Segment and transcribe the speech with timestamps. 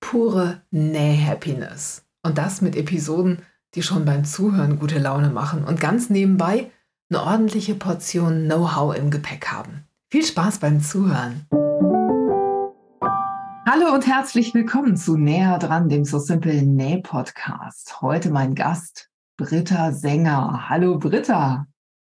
[0.00, 2.04] pure Näh-Happiness.
[2.22, 3.42] Und das mit Episoden,
[3.74, 6.70] die schon beim Zuhören gute Laune machen und ganz nebenbei
[7.10, 9.84] eine ordentliche Portion Know-how im Gepäck haben.
[10.10, 11.46] Viel Spaß beim Zuhören!
[13.66, 18.00] Hallo und herzlich willkommen zu Näher dran, dem So Simple Näh Podcast.
[18.00, 20.68] Heute mein Gast Britta Sänger.
[20.68, 21.66] Hallo Britta.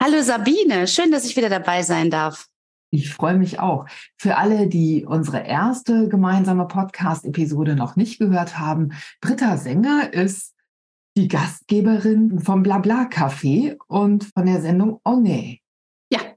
[0.03, 2.49] Hallo Sabine, schön, dass ich wieder dabei sein darf.
[2.95, 3.87] Ich freue mich auch.
[4.17, 10.55] Für alle, die unsere erste gemeinsame Podcast-Episode noch nicht gehört haben, Britta Sänger ist
[11.17, 15.59] die Gastgeberin vom Blabla Café und von der Sendung One.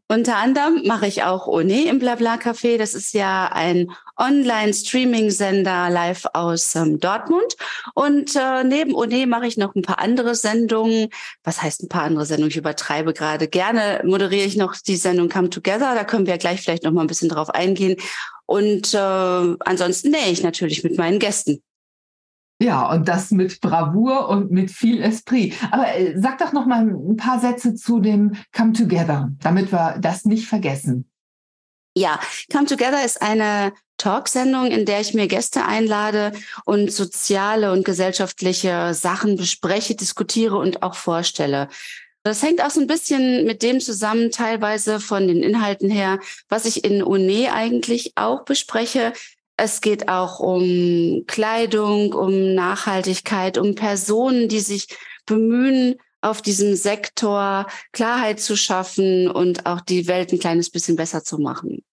[0.10, 2.78] Unter anderem mache ich auch One im Blabla Café.
[2.78, 7.58] Das ist ja ein Online-Streaming-Sender live aus ähm, Dortmund.
[7.94, 11.10] Und äh, neben One mache ich noch ein paar andere Sendungen.
[11.44, 12.52] Was heißt ein paar andere Sendungen?
[12.52, 13.50] Ich übertreibe gerade.
[13.50, 15.94] Gerne moderiere ich noch die Sendung Come Together.
[15.94, 17.98] Da können wir gleich vielleicht noch mal ein bisschen drauf eingehen.
[18.46, 21.62] Und äh, ansonsten nähe ich natürlich mit meinen Gästen.
[22.60, 25.54] Ja, und das mit Bravour und mit viel Esprit.
[25.72, 29.98] Aber äh, sag doch noch mal ein paar Sätze zu dem Come Together, damit wir
[30.00, 31.10] das nicht vergessen.
[31.96, 32.20] Ja,
[32.52, 36.32] Come Together ist eine Talksendung, in der ich mir Gäste einlade
[36.66, 41.70] und soziale und gesellschaftliche Sachen bespreche, diskutiere und auch vorstelle.
[42.24, 46.20] Das hängt auch so ein bisschen mit dem zusammen, teilweise von den Inhalten her,
[46.50, 49.14] was ich in UNE eigentlich auch bespreche,
[49.58, 54.88] es geht auch um Kleidung, um Nachhaltigkeit, um Personen, die sich
[55.26, 61.23] bemühen, auf diesem Sektor Klarheit zu schaffen und auch die Welt ein kleines bisschen besser
[61.23, 61.84] zu machen.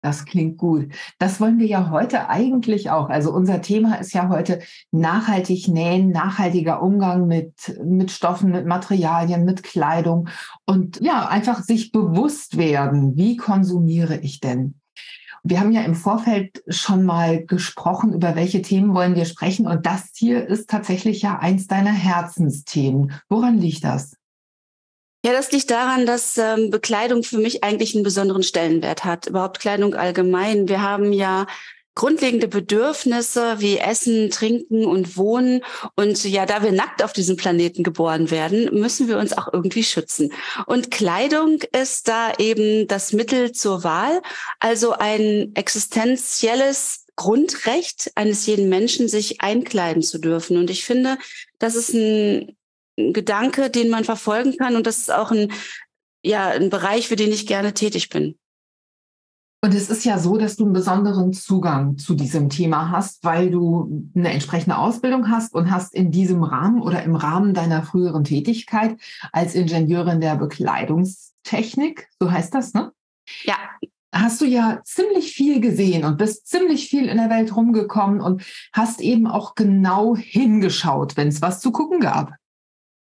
[0.00, 0.92] Das klingt gut.
[1.18, 3.08] Das wollen wir ja heute eigentlich auch.
[3.08, 4.60] Also unser Thema ist ja heute
[4.92, 10.28] nachhaltig nähen, nachhaltiger Umgang mit, mit Stoffen, mit Materialien, mit Kleidung
[10.66, 14.80] und ja, einfach sich bewusst werden, wie konsumiere ich denn?
[15.48, 19.66] Wir haben ja im Vorfeld schon mal gesprochen, über welche Themen wollen wir sprechen.
[19.66, 23.12] Und das hier ist tatsächlich ja eins deiner Herzensthemen.
[23.30, 24.14] Woran liegt das?
[25.24, 29.26] Ja, das liegt daran, dass ähm, Bekleidung für mich eigentlich einen besonderen Stellenwert hat.
[29.26, 30.68] Überhaupt Kleidung allgemein.
[30.68, 31.46] Wir haben ja
[31.98, 35.64] grundlegende Bedürfnisse wie Essen, Trinken und Wohnen.
[35.96, 39.82] Und ja, da wir nackt auf diesem Planeten geboren werden, müssen wir uns auch irgendwie
[39.82, 40.32] schützen.
[40.66, 44.22] Und Kleidung ist da eben das Mittel zur Wahl,
[44.60, 50.56] also ein existenzielles Grundrecht eines jeden Menschen, sich einkleiden zu dürfen.
[50.56, 51.18] Und ich finde,
[51.58, 52.56] das ist ein
[52.96, 54.76] Gedanke, den man verfolgen kann.
[54.76, 55.52] Und das ist auch ein,
[56.22, 58.38] ja, ein Bereich, für den ich gerne tätig bin.
[59.60, 63.50] Und es ist ja so, dass du einen besonderen Zugang zu diesem Thema hast, weil
[63.50, 68.22] du eine entsprechende Ausbildung hast und hast in diesem Rahmen oder im Rahmen deiner früheren
[68.22, 68.96] Tätigkeit
[69.32, 72.92] als Ingenieurin der Bekleidungstechnik, so heißt das, ne?
[73.42, 73.56] Ja.
[74.14, 78.42] Hast du ja ziemlich viel gesehen und bist ziemlich viel in der Welt rumgekommen und
[78.72, 82.32] hast eben auch genau hingeschaut, wenn es was zu gucken gab.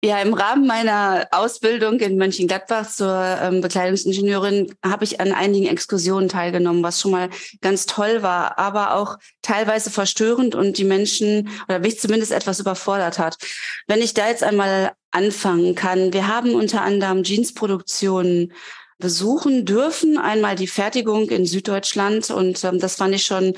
[0.05, 6.29] Ja, im Rahmen meiner Ausbildung in Mönchengladbach zur ähm, Bekleidungsingenieurin habe ich an einigen Exkursionen
[6.29, 7.31] teilgenommen, was schon mal
[7.63, 13.19] ganz toll war, aber auch teilweise verstörend und die Menschen oder mich zumindest etwas überfordert
[13.19, 13.39] hat.
[13.87, 18.53] Wenn ich da jetzt einmal anfangen kann, wir haben unter anderem Jeansproduktionen
[18.99, 23.55] besuchen dürfen, einmal die Fertigung in Süddeutschland und ähm, das fand ich schon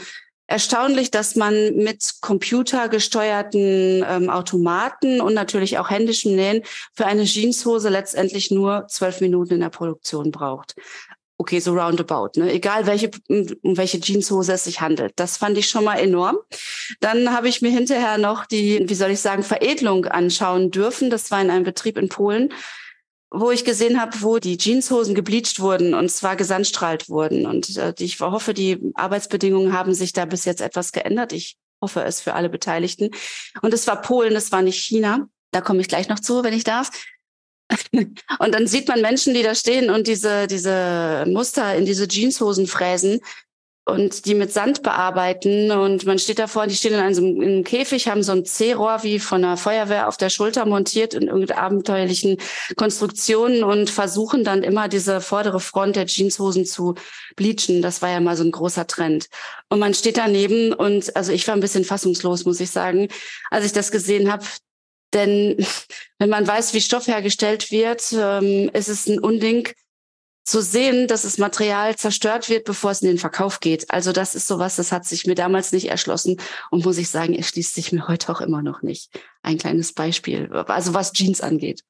[0.46, 6.62] erstaunlich, dass man mit computergesteuerten ähm, Automaten und natürlich auch händischem Nähen
[6.94, 10.74] für eine Jeanshose letztendlich nur zwölf Minuten in der Produktion braucht.
[11.38, 12.50] Okay, so roundabout, ne?
[12.50, 15.12] Egal welche, um welche Jeanshose es sich handelt.
[15.16, 16.38] Das fand ich schon mal enorm.
[17.00, 21.10] Dann habe ich mir hinterher noch die, wie soll ich sagen, Veredelung anschauen dürfen.
[21.10, 22.54] Das war in einem Betrieb in Polen
[23.30, 27.46] wo ich gesehen habe, wo die Jeanshosen gebleached wurden und zwar gesandstrahlt wurden.
[27.46, 31.32] Und äh, ich hoffe, die Arbeitsbedingungen haben sich da bis jetzt etwas geändert.
[31.32, 33.10] Ich hoffe es für alle Beteiligten.
[33.62, 35.28] Und es war Polen, es war nicht China.
[35.50, 36.90] Da komme ich gleich noch zu, wenn ich darf.
[37.92, 42.66] und dann sieht man Menschen, die da stehen und diese, diese Muster in diese Jeanshosen
[42.66, 43.20] fräsen.
[43.86, 47.64] Und die mit Sand bearbeiten und man steht davor, die stehen in einem, in einem
[47.64, 51.60] Käfig, haben so ein C-Rohr wie von der Feuerwehr auf der Schulter montiert in irgendeinen
[51.60, 52.38] abenteuerlichen
[52.74, 56.96] Konstruktionen und versuchen dann immer diese vordere Front der Jeanshosen zu
[57.36, 57.80] bleachen.
[57.80, 59.28] Das war ja mal so ein großer Trend.
[59.68, 63.06] Und man steht daneben und also ich war ein bisschen fassungslos, muss ich sagen,
[63.52, 64.44] als ich das gesehen habe.
[65.14, 65.64] Denn
[66.18, 69.68] wenn man weiß, wie Stoff hergestellt wird, ähm, ist es ein Unding,
[70.46, 73.90] zu sehen, dass das Material zerstört wird, bevor es in den Verkauf geht.
[73.90, 76.36] Also das ist sowas, das hat sich mir damals nicht erschlossen
[76.70, 79.10] und muss ich sagen, erschließt sich mir heute auch immer noch nicht.
[79.42, 81.82] Ein kleines Beispiel, also was Jeans angeht.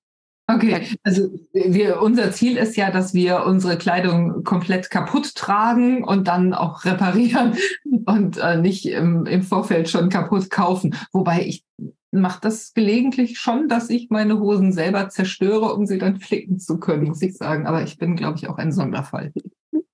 [0.49, 6.29] Okay, also wir, unser Ziel ist ja, dass wir unsere Kleidung komplett kaputt tragen und
[6.29, 7.57] dann auch reparieren
[8.07, 10.95] und äh, nicht im, im Vorfeld schon kaputt kaufen.
[11.13, 11.65] Wobei ich
[12.21, 16.79] mache das gelegentlich schon, dass ich meine Hosen selber zerstöre, um sie dann flicken zu
[16.79, 17.67] können, muss ich sagen.
[17.67, 19.33] Aber ich bin, glaube ich, auch ein Sonderfall.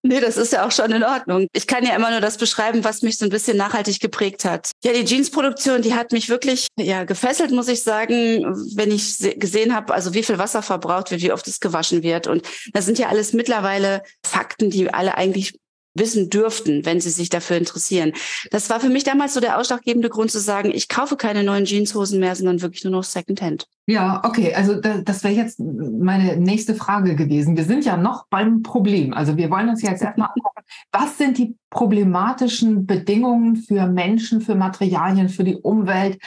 [0.05, 1.47] Nee, das ist ja auch schon in Ordnung.
[1.53, 4.73] Ich kann ja immer nur das beschreiben, was mich so ein bisschen nachhaltig geprägt hat.
[4.83, 9.73] Ja, die Jeansproduktion, die hat mich wirklich ja gefesselt, muss ich sagen, wenn ich gesehen
[9.73, 12.27] habe, also wie viel Wasser verbraucht wird, wie oft es gewaschen wird.
[12.27, 12.43] Und
[12.73, 15.55] das sind ja alles mittlerweile Fakten, die alle eigentlich
[15.95, 18.13] wissen dürften, wenn sie sich dafür interessieren.
[18.51, 21.65] Das war für mich damals so der ausschlaggebende Grund zu sagen, ich kaufe keine neuen
[21.65, 23.67] Jeanshosen mehr, sondern wirklich nur noch Secondhand.
[23.87, 24.55] Ja, okay.
[24.55, 27.57] Also das wäre jetzt meine nächste Frage gewesen.
[27.57, 29.13] Wir sind ja noch beim Problem.
[29.13, 30.63] Also wir wollen uns jetzt erstmal angucken,
[30.93, 36.21] was sind die problematischen Bedingungen für Menschen, für Materialien, für die Umwelt?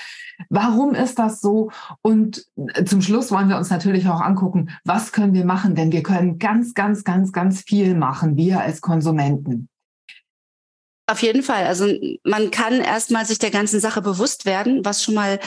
[0.50, 1.72] Warum ist das so?
[2.02, 2.46] Und
[2.86, 5.76] zum Schluss wollen wir uns natürlich auch angucken, was können wir machen?
[5.76, 9.70] Denn wir können ganz, ganz, ganz, ganz viel machen, wir als Konsumenten.
[11.08, 11.66] Auf jeden Fall.
[11.66, 11.88] Also
[12.24, 15.40] man kann erstmal sich der ganzen Sache bewusst werden, was schon mal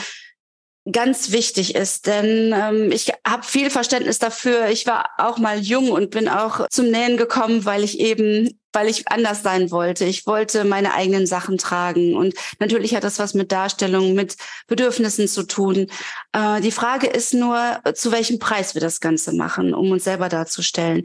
[0.91, 2.07] ganz wichtig ist.
[2.07, 4.69] Denn ähm, ich habe viel Verständnis dafür.
[4.69, 8.87] Ich war auch mal jung und bin auch zum Nähen gekommen, weil ich eben, weil
[8.87, 10.05] ich anders sein wollte.
[10.05, 12.15] Ich wollte meine eigenen Sachen tragen.
[12.15, 14.35] Und natürlich hat das was mit Darstellung, mit
[14.67, 15.87] Bedürfnissen zu tun.
[16.33, 20.29] Äh, die Frage ist nur, zu welchem Preis wir das Ganze machen, um uns selber
[20.29, 21.03] darzustellen.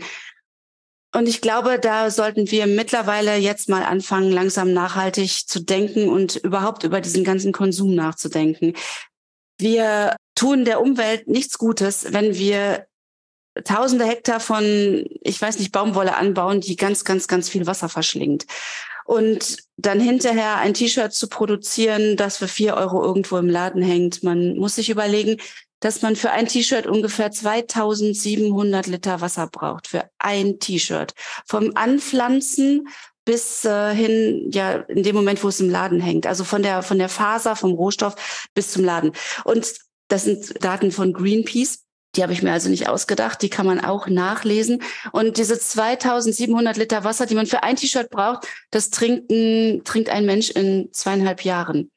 [1.15, 6.35] Und ich glaube, da sollten wir mittlerweile jetzt mal anfangen, langsam nachhaltig zu denken und
[6.35, 8.75] überhaupt über diesen ganzen Konsum nachzudenken.
[9.59, 12.87] Wir tun der Umwelt nichts Gutes, wenn wir
[13.63, 18.47] tausende Hektar von, ich weiß nicht, Baumwolle anbauen, die ganz, ganz, ganz viel Wasser verschlingt.
[19.05, 24.23] Und dann hinterher ein T-Shirt zu produzieren, das für vier Euro irgendwo im Laden hängt.
[24.23, 25.37] Man muss sich überlegen,
[25.81, 29.87] dass man für ein T-Shirt ungefähr 2700 Liter Wasser braucht.
[29.89, 31.13] Für ein T-Shirt.
[31.47, 32.89] Vom Anpflanzen
[33.25, 36.27] bis äh, hin, ja, in dem Moment, wo es im Laden hängt.
[36.27, 39.13] Also von der, von der Faser, vom Rohstoff bis zum Laden.
[39.45, 39.75] Und
[40.09, 41.85] das sind Daten von Greenpeace.
[42.17, 43.43] Die habe ich mir also nicht ausgedacht.
[43.43, 44.83] Die kann man auch nachlesen.
[45.13, 50.11] Und diese 2700 Liter Wasser, die man für ein T-Shirt braucht, das trinkt ein, trinkt
[50.11, 51.91] ein Mensch in zweieinhalb Jahren.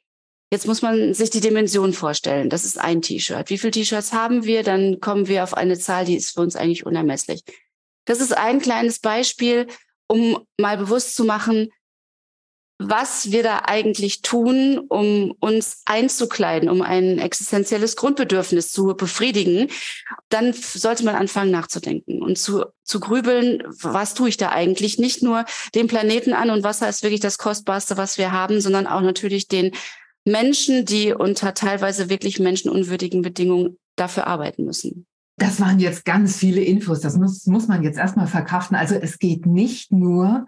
[0.51, 2.50] Jetzt muss man sich die Dimension vorstellen.
[2.50, 3.50] Das ist ein T-Shirt.
[3.50, 4.63] Wie viele T-Shirts haben wir?
[4.63, 7.44] Dann kommen wir auf eine Zahl, die ist für uns eigentlich unermesslich.
[8.06, 9.68] Das ist ein kleines Beispiel,
[10.07, 11.69] um mal bewusst zu machen,
[12.80, 19.69] was wir da eigentlich tun, um uns einzukleiden, um ein existenzielles Grundbedürfnis zu befriedigen,
[20.30, 25.00] dann sollte man anfangen nachzudenken und zu, zu grübeln, was tue ich da eigentlich?
[25.00, 28.86] Nicht nur den Planeten an und Wasser ist wirklich das Kostbarste, was wir haben, sondern
[28.86, 29.71] auch natürlich den
[30.24, 35.06] Menschen, die unter teilweise wirklich menschenunwürdigen Bedingungen dafür arbeiten müssen.
[35.38, 37.00] Das waren jetzt ganz viele Infos.
[37.01, 38.75] Das muss, muss man jetzt erstmal verkraften.
[38.75, 40.48] Also es geht nicht nur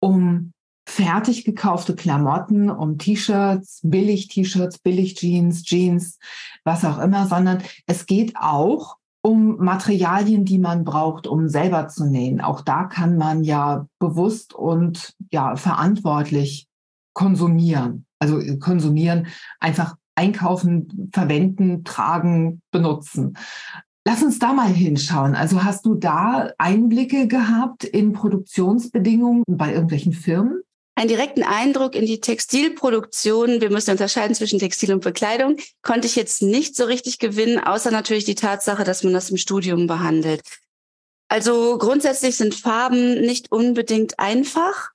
[0.00, 0.52] um
[0.88, 6.18] fertig gekaufte Klamotten, um T-Shirts, Billig-T-Shirts, Billig-Jeans, Jeans,
[6.64, 12.06] was auch immer, sondern es geht auch um Materialien, die man braucht, um selber zu
[12.06, 12.40] nähen.
[12.40, 16.68] Auch da kann man ja bewusst und ja verantwortlich
[17.12, 18.06] konsumieren.
[18.20, 19.26] Also konsumieren,
[19.58, 23.36] einfach einkaufen, verwenden, tragen, benutzen.
[24.08, 25.34] Lass uns da mal hinschauen.
[25.34, 30.62] Also hast du da Einblicke gehabt in Produktionsbedingungen bei irgendwelchen Firmen?
[30.94, 36.14] Einen direkten Eindruck in die Textilproduktion, wir müssen unterscheiden zwischen Textil und Bekleidung, konnte ich
[36.14, 40.40] jetzt nicht so richtig gewinnen, außer natürlich die Tatsache, dass man das im Studium behandelt.
[41.26, 44.90] Also grundsätzlich sind Farben nicht unbedingt einfach.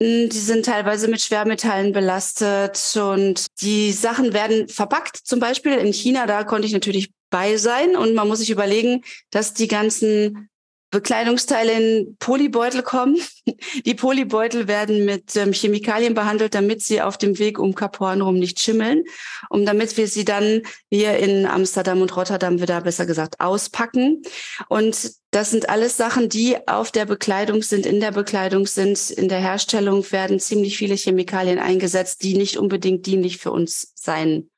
[0.00, 5.16] Die sind teilweise mit Schwermetallen belastet und die Sachen werden verpackt.
[5.16, 9.02] Zum Beispiel in China, da konnte ich natürlich bei sein und man muss sich überlegen,
[9.30, 10.48] dass die ganzen
[10.90, 13.18] Bekleidungsteile in Polybeutel kommen.
[13.84, 18.20] Die Polybeutel werden mit ähm, Chemikalien behandelt, damit sie auf dem Weg um Kap Horn
[18.20, 19.04] rum nicht schimmeln,
[19.50, 24.22] um damit wir sie dann hier in Amsterdam und Rotterdam wieder besser gesagt auspacken.
[24.68, 29.10] Und Das sind alles Sachen, die auf der Bekleidung sind, in der Bekleidung sind.
[29.10, 34.48] In der Herstellung werden ziemlich viele Chemikalien eingesetzt, die nicht unbedingt dienlich für uns sein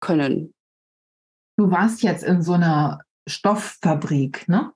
[0.00, 0.54] können.
[1.56, 4.72] Du warst jetzt in so einer Stofffabrik, ne?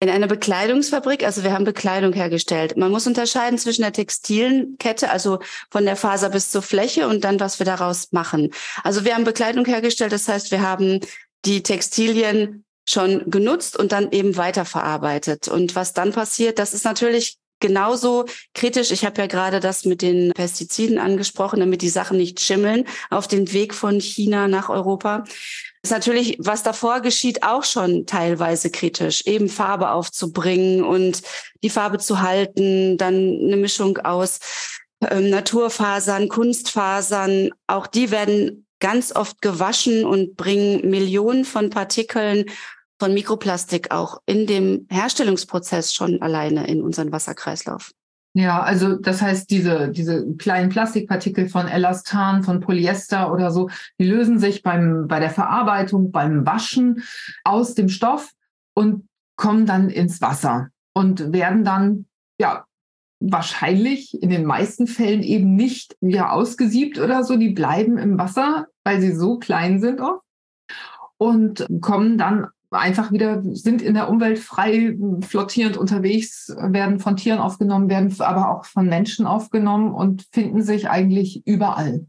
[0.00, 2.76] In einer Bekleidungsfabrik, also wir haben Bekleidung hergestellt.
[2.76, 5.40] Man muss unterscheiden zwischen der textilen Kette, also
[5.72, 8.50] von der Faser bis zur Fläche und dann, was wir daraus machen.
[8.84, 11.00] Also wir haben Bekleidung hergestellt, das heißt, wir haben
[11.44, 15.48] die Textilien schon genutzt und dann eben weiterverarbeitet.
[15.48, 18.92] Und was dann passiert, das ist natürlich genauso kritisch.
[18.92, 23.26] Ich habe ja gerade das mit den Pestiziden angesprochen, damit die Sachen nicht schimmeln auf
[23.26, 25.24] dem Weg von China nach Europa
[25.82, 31.22] ist natürlich, was davor geschieht, auch schon teilweise kritisch, eben Farbe aufzubringen und
[31.62, 34.40] die Farbe zu halten, dann eine Mischung aus
[35.08, 42.44] ähm, Naturfasern, Kunstfasern, auch die werden ganz oft gewaschen und bringen Millionen von Partikeln
[43.00, 47.92] von Mikroplastik auch in dem Herstellungsprozess schon alleine in unseren Wasserkreislauf.
[48.34, 53.68] Ja, also das heißt, diese, diese kleinen Plastikpartikel von Elastan, von Polyester oder so,
[53.98, 57.02] die lösen sich beim, bei der Verarbeitung, beim Waschen
[57.44, 58.30] aus dem Stoff
[58.74, 62.06] und kommen dann ins Wasser und werden dann,
[62.40, 62.64] ja,
[63.20, 67.36] wahrscheinlich in den meisten Fällen eben nicht wieder ausgesiebt oder so.
[67.36, 70.22] Die bleiben im Wasser, weil sie so klein sind oft
[71.16, 74.96] und kommen dann einfach wieder sind in der Umwelt frei
[75.26, 80.88] flottierend unterwegs, werden von Tieren aufgenommen, werden aber auch von Menschen aufgenommen und finden sich
[80.88, 82.06] eigentlich überall.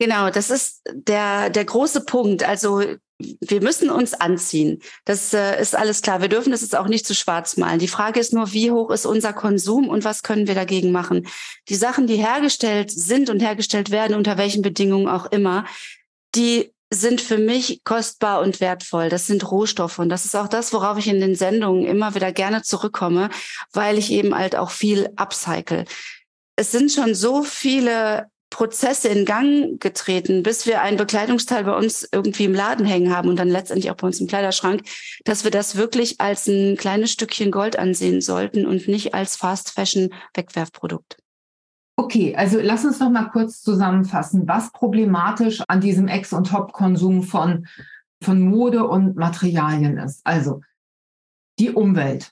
[0.00, 2.46] Genau, das ist der, der große Punkt.
[2.46, 2.82] Also
[3.18, 4.80] wir müssen uns anziehen.
[5.04, 6.20] Das äh, ist alles klar.
[6.20, 7.80] Wir dürfen das jetzt auch nicht zu schwarz malen.
[7.80, 11.26] Die Frage ist nur, wie hoch ist unser Konsum und was können wir dagegen machen?
[11.68, 15.64] Die Sachen, die hergestellt sind und hergestellt werden, unter welchen Bedingungen auch immer,
[16.36, 19.08] die sind für mich kostbar und wertvoll.
[19.08, 19.98] Das sind Rohstoffe.
[19.98, 23.30] Und das ist auch das, worauf ich in den Sendungen immer wieder gerne zurückkomme,
[23.72, 25.84] weil ich eben halt auch viel upcycle.
[26.56, 32.08] Es sind schon so viele Prozesse in Gang getreten, bis wir ein Bekleidungsteil bei uns
[32.10, 34.82] irgendwie im Laden hängen haben und dann letztendlich auch bei uns im Kleiderschrank,
[35.24, 39.72] dass wir das wirklich als ein kleines Stückchen Gold ansehen sollten und nicht als Fast
[39.72, 41.18] Fashion Wegwerfprodukt.
[42.00, 47.24] Okay, also lass uns noch mal kurz zusammenfassen, was problematisch an diesem Ex- und Top-Konsum
[47.24, 47.66] von,
[48.22, 50.20] von Mode und Materialien ist.
[50.22, 50.60] Also
[51.58, 52.30] die Umwelt.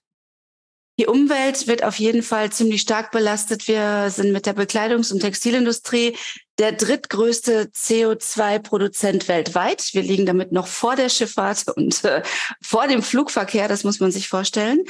[1.00, 3.66] Die Umwelt wird auf jeden Fall ziemlich stark belastet.
[3.66, 6.16] Wir sind mit der Bekleidungs- und Textilindustrie
[6.58, 9.92] der drittgrößte CO2-Produzent weltweit.
[9.92, 12.22] Wir liegen damit noch vor der Schifffahrt und äh,
[12.62, 14.84] vor dem Flugverkehr, das muss man sich vorstellen.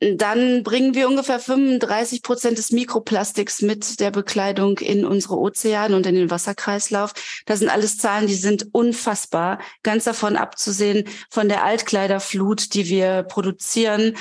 [0.00, 6.06] Dann bringen wir ungefähr 35 Prozent des Mikroplastiks mit der Bekleidung in unsere Ozeane und
[6.06, 7.12] in den Wasserkreislauf.
[7.46, 9.58] Das sind alles Zahlen, die sind unfassbar.
[9.82, 14.16] Ganz davon abzusehen von der Altkleiderflut, die wir produzieren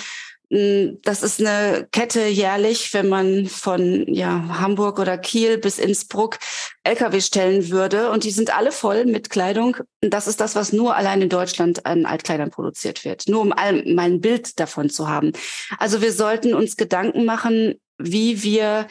[0.49, 6.37] das ist eine Kette jährlich, wenn man von ja, Hamburg oder Kiel bis Innsbruck
[6.83, 8.11] Lkw stellen würde.
[8.11, 9.77] Und die sind alle voll mit Kleidung.
[9.99, 13.27] Das ist das, was nur allein in Deutschland an Altkleidern produziert wird.
[13.27, 15.33] Nur um mal ein Bild davon zu haben.
[15.79, 18.87] Also wir sollten uns Gedanken machen, wie wir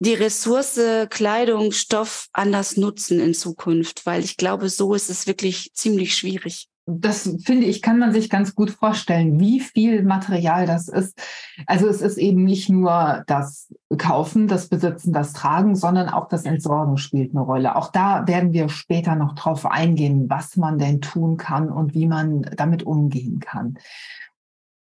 [0.00, 5.72] die Ressource Kleidung, Stoff anders nutzen in Zukunft, weil ich glaube, so ist es wirklich
[5.74, 10.88] ziemlich schwierig das finde ich, kann man sich ganz gut vorstellen, wie viel Material das
[10.88, 11.20] ist.
[11.66, 16.44] Also es ist eben nicht nur das Kaufen, das Besitzen, das Tragen, sondern auch das
[16.44, 17.76] Entsorgen spielt eine Rolle.
[17.76, 22.06] Auch da werden wir später noch drauf eingehen, was man denn tun kann und wie
[22.06, 23.78] man damit umgehen kann.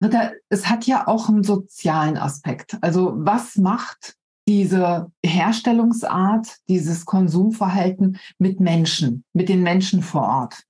[0.01, 2.77] Ritter, es hat ja auch einen sozialen Aspekt.
[2.79, 4.15] Also was macht
[4.47, 10.63] diese Herstellungsart, dieses Konsumverhalten mit Menschen, mit den Menschen vor Ort?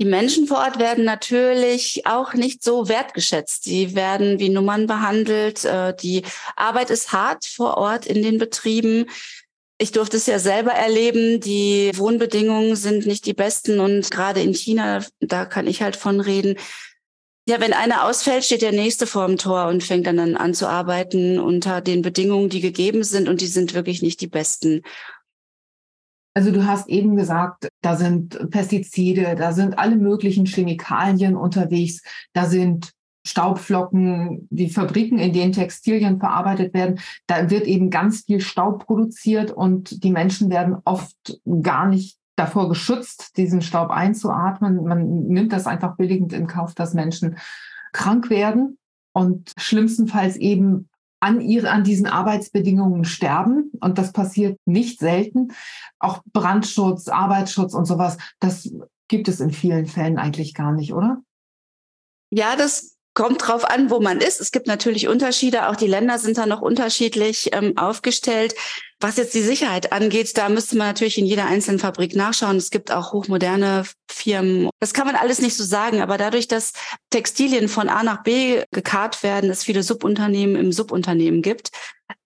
[0.00, 3.64] Die Menschen vor Ort werden natürlich auch nicht so wertgeschätzt.
[3.64, 5.66] Sie werden wie Nummern behandelt.
[5.66, 6.22] Äh, die
[6.56, 9.10] Arbeit ist hart vor Ort in den Betrieben.
[9.76, 11.40] Ich durfte es ja selber erleben.
[11.40, 16.20] Die Wohnbedingungen sind nicht die besten und gerade in China, da kann ich halt von
[16.20, 16.56] reden.
[17.46, 20.66] Ja, wenn einer ausfällt, steht der nächste vor dem Tor und fängt dann an zu
[20.66, 24.82] arbeiten unter den Bedingungen, die gegeben sind und die sind wirklich nicht die besten.
[26.34, 32.46] Also du hast eben gesagt, da sind Pestizide, da sind alle möglichen Chemikalien unterwegs, da
[32.46, 32.92] sind
[33.26, 39.50] Staubflocken, die Fabriken, in denen Textilien verarbeitet werden, da wird eben ganz viel Staub produziert
[39.50, 44.84] und die Menschen werden oft gar nicht davor geschützt, diesen Staub einzuatmen.
[44.84, 47.36] Man nimmt das einfach billigend in Kauf, dass Menschen
[47.92, 48.78] krank werden
[49.12, 50.88] und schlimmstenfalls eben
[51.20, 53.70] an, ihre, an diesen Arbeitsbedingungen sterben.
[53.80, 55.52] Und das passiert nicht selten.
[55.98, 58.72] Auch Brandschutz, Arbeitsschutz und sowas, das
[59.08, 61.22] gibt es in vielen Fällen eigentlich gar nicht, oder?
[62.30, 64.40] Ja, das kommt drauf an, wo man ist.
[64.40, 65.68] Es gibt natürlich Unterschiede.
[65.68, 68.54] Auch die Länder sind da noch unterschiedlich ähm, aufgestellt.
[69.00, 72.56] Was jetzt die Sicherheit angeht, da müsste man natürlich in jeder einzelnen Fabrik nachschauen.
[72.56, 74.70] Es gibt auch hochmoderne Firmen.
[74.80, 76.02] Das kann man alles nicht so sagen.
[76.02, 76.72] Aber dadurch, dass
[77.10, 81.70] Textilien von A nach B gekarrt werden, es viele Subunternehmen im Subunternehmen gibt,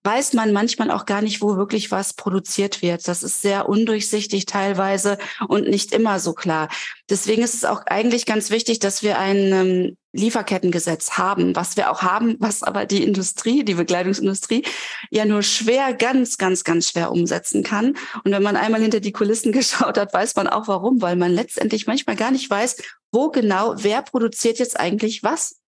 [0.03, 3.07] weiß man manchmal auch gar nicht, wo wirklich was produziert wird.
[3.07, 6.69] Das ist sehr undurchsichtig teilweise und nicht immer so klar.
[7.09, 11.91] Deswegen ist es auch eigentlich ganz wichtig, dass wir ein ähm, Lieferkettengesetz haben, was wir
[11.91, 14.63] auch haben, was aber die Industrie, die Bekleidungsindustrie
[15.11, 17.97] ja nur schwer, ganz, ganz, ganz schwer umsetzen kann.
[18.23, 21.31] Und wenn man einmal hinter die Kulissen geschaut hat, weiß man auch warum, weil man
[21.31, 22.77] letztendlich manchmal gar nicht weiß,
[23.11, 25.61] wo genau, wer produziert jetzt eigentlich was.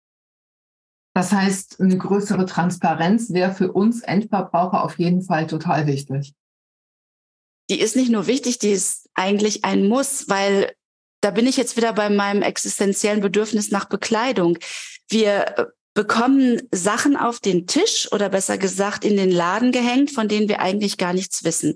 [1.15, 6.33] Das heißt, eine größere Transparenz wäre für uns Endverbraucher auf jeden Fall total wichtig.
[7.69, 10.75] Die ist nicht nur wichtig, die ist eigentlich ein Muss, weil
[11.21, 14.59] da bin ich jetzt wieder bei meinem existenziellen Bedürfnis nach Bekleidung.
[15.09, 20.27] Wir äh, bekommen Sachen auf den Tisch oder besser gesagt in den Laden gehängt, von
[20.27, 21.75] denen wir eigentlich gar nichts wissen.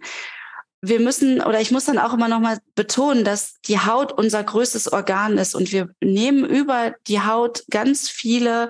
[0.82, 4.44] Wir müssen oder ich muss dann auch immer noch mal betonen, dass die Haut unser
[4.44, 8.70] größtes Organ ist und wir nehmen über die Haut ganz viele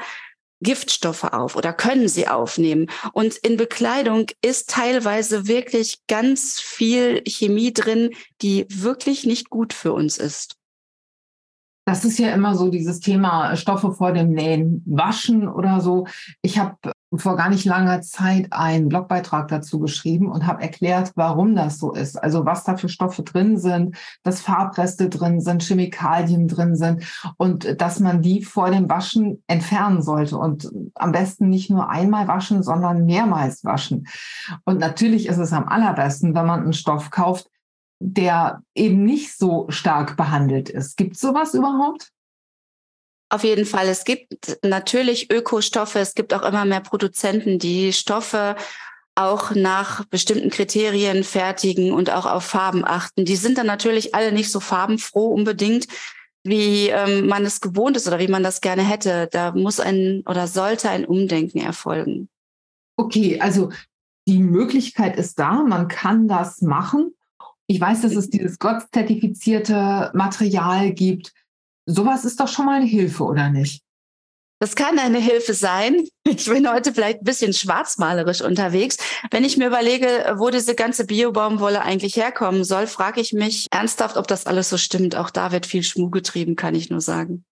[0.62, 2.90] Giftstoffe auf oder können sie aufnehmen.
[3.14, 8.12] Und in Bekleidung ist teilweise wirklich ganz viel Chemie drin,
[8.42, 10.59] die wirklich nicht gut für uns ist.
[11.90, 16.06] Das ist ja immer so dieses Thema Stoffe vor dem Nähen, Waschen oder so.
[16.44, 16.76] Ich habe
[17.16, 21.92] vor gar nicht langer Zeit einen Blogbeitrag dazu geschrieben und habe erklärt, warum das so
[21.92, 22.22] ist.
[22.22, 27.04] Also was da für Stoffe drin sind, dass Farbreste drin sind, Chemikalien drin sind
[27.38, 32.28] und dass man die vor dem Waschen entfernen sollte und am besten nicht nur einmal
[32.28, 34.06] waschen, sondern mehrmals waschen.
[34.64, 37.50] Und natürlich ist es am allerbesten, wenn man einen Stoff kauft,
[38.00, 40.98] der eben nicht so stark behandelt ist.
[40.98, 42.10] Gibt es sowas überhaupt?
[43.30, 43.88] Auf jeden Fall.
[43.88, 46.00] Es gibt natürlich Ökostoffe.
[46.00, 48.56] Es gibt auch immer mehr Produzenten, die Stoffe
[49.16, 53.26] auch nach bestimmten Kriterien fertigen und auch auf Farben achten.
[53.26, 55.88] Die sind dann natürlich alle nicht so farbenfroh unbedingt,
[56.44, 59.28] wie ähm, man es gewohnt ist oder wie man das gerne hätte.
[59.32, 62.30] Da muss ein oder sollte ein Umdenken erfolgen.
[62.98, 63.72] Okay, also
[64.28, 67.14] die Möglichkeit ist da, man kann das machen.
[67.72, 71.34] Ich weiß, dass es dieses Gott-zertifizierte Material gibt.
[71.86, 73.84] Sowas ist doch schon mal eine Hilfe, oder nicht?
[74.60, 76.04] Das kann eine Hilfe sein.
[76.28, 78.98] Ich bin heute vielleicht ein bisschen schwarzmalerisch unterwegs.
[79.30, 84.18] Wenn ich mir überlege, wo diese ganze Biobaumwolle eigentlich herkommen soll, frage ich mich ernsthaft,
[84.18, 85.16] ob das alles so stimmt.
[85.16, 87.46] Auch da wird viel Schmuh getrieben, kann ich nur sagen.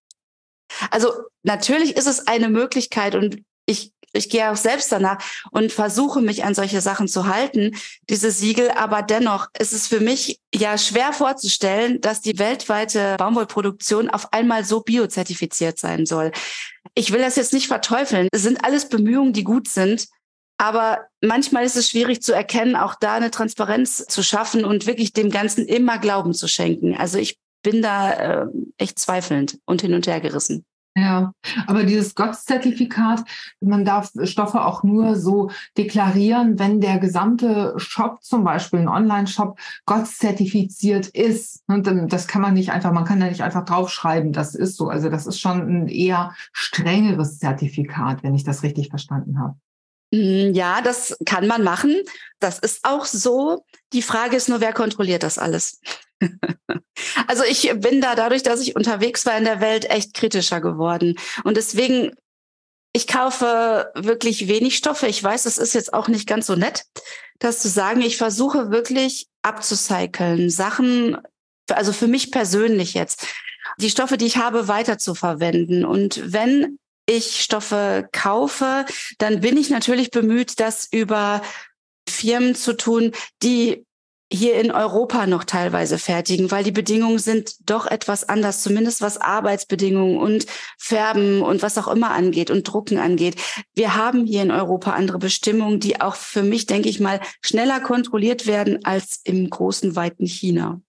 [0.89, 1.11] Also
[1.43, 5.19] natürlich ist es eine Möglichkeit und ich ich gehe auch selbst danach
[5.51, 7.75] und versuche mich an solche Sachen zu halten,
[8.09, 8.71] diese Siegel.
[8.71, 14.63] Aber dennoch ist es für mich ja schwer vorzustellen, dass die weltweite Baumwollproduktion auf einmal
[14.65, 16.31] so biozertifiziert sein soll.
[16.95, 18.27] Ich will das jetzt nicht verteufeln.
[18.31, 20.07] Es sind alles Bemühungen, die gut sind.
[20.57, 25.13] Aber manchmal ist es schwierig zu erkennen, auch da eine Transparenz zu schaffen und wirklich
[25.13, 26.97] dem Ganzen immer Glauben zu schenken.
[26.97, 28.45] Also ich bin da äh,
[28.77, 30.65] echt zweifelnd und hin und her gerissen.
[30.97, 31.31] Ja,
[31.67, 33.23] aber dieses Gott-Zertifikat,
[33.59, 39.59] man darf Stoffe auch nur so deklarieren, wenn der gesamte Shop, zum Beispiel ein Online-Shop,
[39.85, 41.61] Gott-zertifiziert ist.
[41.67, 44.89] Und das kann man nicht einfach, man kann da nicht einfach draufschreiben, das ist so.
[44.89, 49.55] Also das ist schon ein eher strengeres Zertifikat, wenn ich das richtig verstanden habe.
[50.11, 51.95] Mm, ja, das kann man machen.
[52.39, 53.65] Das ist auch so.
[53.93, 55.79] Die Frage ist nur, wer kontrolliert das alles?
[57.27, 61.17] also ich bin da dadurch, dass ich unterwegs war in der Welt, echt kritischer geworden.
[61.43, 62.11] Und deswegen,
[62.93, 65.07] ich kaufe wirklich wenig Stoffe.
[65.07, 66.83] Ich weiß, es ist jetzt auch nicht ganz so nett,
[67.39, 68.01] das zu sagen.
[68.01, 71.17] Ich versuche wirklich abzucyceln, Sachen,
[71.69, 73.27] also für mich persönlich jetzt,
[73.77, 75.85] die Stoffe, die ich habe, weiter zu verwenden.
[75.85, 78.85] Und wenn ich Stoffe kaufe,
[79.17, 81.41] dann bin ich natürlich bemüht, das über
[82.09, 83.11] Firmen zu tun,
[83.43, 83.85] die
[84.31, 89.17] hier in Europa noch teilweise fertigen, weil die Bedingungen sind doch etwas anders, zumindest was
[89.17, 90.45] Arbeitsbedingungen und
[90.77, 93.37] Färben und was auch immer angeht und Drucken angeht.
[93.73, 97.79] Wir haben hier in Europa andere Bestimmungen, die auch für mich, denke ich mal, schneller
[97.79, 100.81] kontrolliert werden als im großen, weiten China.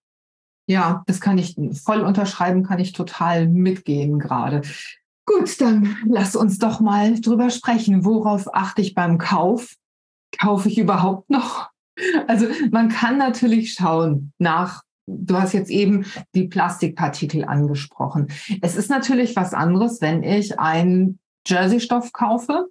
[0.67, 4.63] Ja, das kann ich voll unterschreiben, kann ich total mitgehen gerade.
[5.25, 8.05] Gut, dann lass uns doch mal drüber sprechen.
[8.05, 9.75] Worauf achte ich beim Kauf?
[10.39, 11.71] Kaufe ich überhaupt noch?
[12.27, 18.29] Also man kann natürlich schauen nach, du hast jetzt eben die Plastikpartikel angesprochen.
[18.63, 22.69] Es ist natürlich was anderes, wenn ich einen Jersey-Stoff kaufe,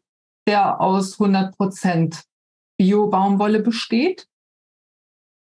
[0.48, 2.24] der aus 100 Prozent
[2.78, 4.28] Bio-Baumwolle besteht.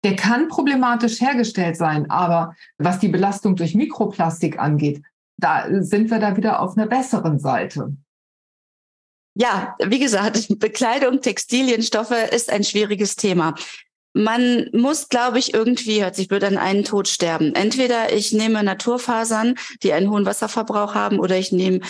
[0.04, 5.02] Der kann problematisch hergestellt sein, aber was die Belastung durch Mikroplastik angeht,
[5.36, 7.96] da sind wir da wieder auf einer besseren Seite.
[9.34, 13.54] Ja, wie gesagt, Bekleidung, Textilien, Stoffe ist ein schwieriges Thema.
[14.16, 17.52] Man muss, glaube ich, irgendwie, hört sich blöd an, einen Tod sterben.
[17.54, 21.80] Entweder ich nehme Naturfasern, die einen hohen Wasserverbrauch haben, oder ich nehme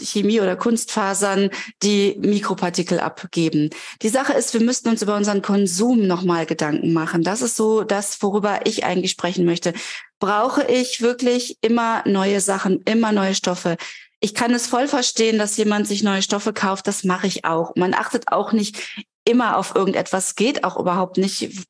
[0.00, 1.50] Chemie oder Kunstfasern,
[1.82, 3.70] die Mikropartikel abgeben.
[4.02, 7.22] Die Sache ist, wir müssten uns über unseren Konsum nochmal Gedanken machen.
[7.22, 9.72] Das ist so das, worüber ich eigentlich sprechen möchte.
[10.18, 13.76] Brauche ich wirklich immer neue Sachen, immer neue Stoffe?
[14.20, 16.86] Ich kann es voll verstehen, dass jemand sich neue Stoffe kauft.
[16.86, 17.74] Das mache ich auch.
[17.76, 18.76] Man achtet auch nicht
[19.24, 21.66] immer auf irgendetwas, geht auch überhaupt nicht.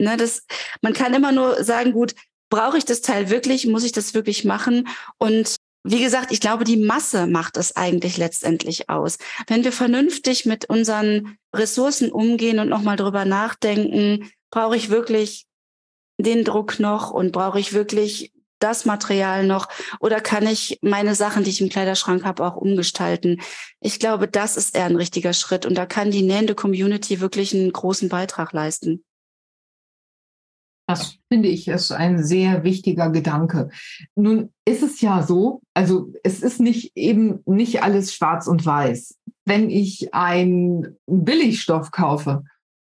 [0.00, 0.44] Ne, das,
[0.80, 2.14] man kann immer nur sagen, gut,
[2.50, 3.66] brauche ich das Teil wirklich?
[3.66, 4.88] Muss ich das wirklich machen?
[5.18, 9.18] Und wie gesagt, ich glaube, die Masse macht es eigentlich letztendlich aus.
[9.46, 15.46] Wenn wir vernünftig mit unseren Ressourcen umgehen und nochmal drüber nachdenken, brauche ich wirklich
[16.18, 19.68] den Druck noch und brauche ich wirklich das Material noch
[20.00, 23.40] oder kann ich meine Sachen, die ich im Kleiderschrank habe, auch umgestalten?
[23.80, 27.54] Ich glaube, das ist eher ein richtiger Schritt und da kann die nähende Community wirklich
[27.54, 29.04] einen großen Beitrag leisten.
[30.86, 33.70] Das finde ich ist ein sehr wichtiger Gedanke.
[34.14, 39.18] Nun ist es ja so, also es ist nicht eben nicht alles schwarz und weiß.
[39.46, 42.44] Wenn ich einen Billigstoff kaufe,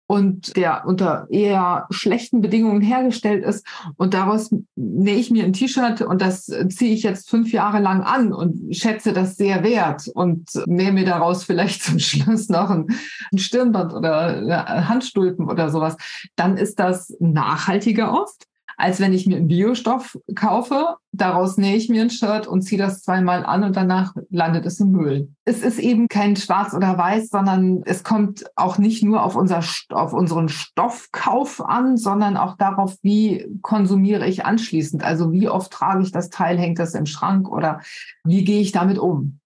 [0.08, 3.66] und der unter eher schlechten Bedingungen hergestellt ist.
[3.98, 8.02] Und daraus nähe ich mir ein T-Shirt und das ziehe ich jetzt fünf Jahre lang
[8.02, 12.88] an und schätze das sehr wert und nähe mir daraus vielleicht zum Schluss noch ein,
[13.32, 15.98] ein Stirnband oder Handstulpen oder sowas.
[16.36, 18.46] Dann ist das nachhaltiger oft
[18.78, 20.96] als wenn ich mir einen Biostoff kaufe.
[21.12, 24.80] Daraus nähe ich mir ein Shirt und ziehe das zweimal an und danach landet es
[24.80, 25.30] im Müll.
[25.46, 29.64] Es ist eben kein Schwarz oder Weiß, sondern es kommt auch nicht nur auf, unser,
[29.90, 35.04] auf unseren Stoffkauf an, sondern auch darauf, wie konsumiere ich anschließend.
[35.04, 37.82] Also wie oft trage ich das Teil, hängt das im Schrank oder
[38.24, 39.40] wie gehe ich damit um?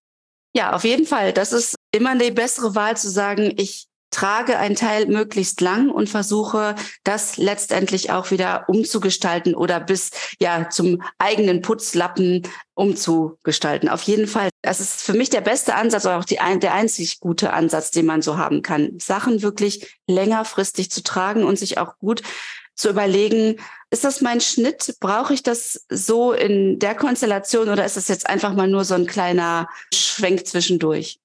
[0.56, 1.34] Ja, auf jeden Fall.
[1.34, 6.10] Das ist immer die bessere Wahl zu sagen, ich trage ein Teil möglichst lang und
[6.10, 12.44] versuche das letztendlich auch wieder umzugestalten oder bis ja zum eigenen Putzlappen
[12.74, 13.90] umzugestalten.
[13.90, 17.20] Auf jeden Fall, das ist für mich der beste Ansatz oder auch die, der einzig
[17.20, 18.98] gute Ansatz, den man so haben kann.
[19.00, 22.22] Sachen wirklich längerfristig zu tragen und sich auch gut
[22.76, 23.58] zu überlegen,
[23.92, 24.96] ist das mein Schnitt?
[25.02, 28.96] Brauche ich das so in der Konstellation oder ist das jetzt einfach mal nur so
[28.96, 31.19] ein kleiner Schwenk zwischendurch?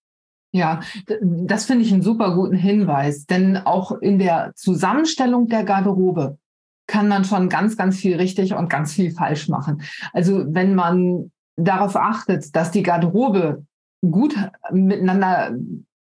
[0.54, 0.82] Ja,
[1.20, 6.38] das finde ich einen super guten Hinweis, denn auch in der Zusammenstellung der Garderobe
[6.86, 9.82] kann man schon ganz, ganz viel richtig und ganz viel falsch machen.
[10.12, 13.64] Also wenn man darauf achtet, dass die Garderobe
[14.08, 14.36] gut
[14.70, 15.56] miteinander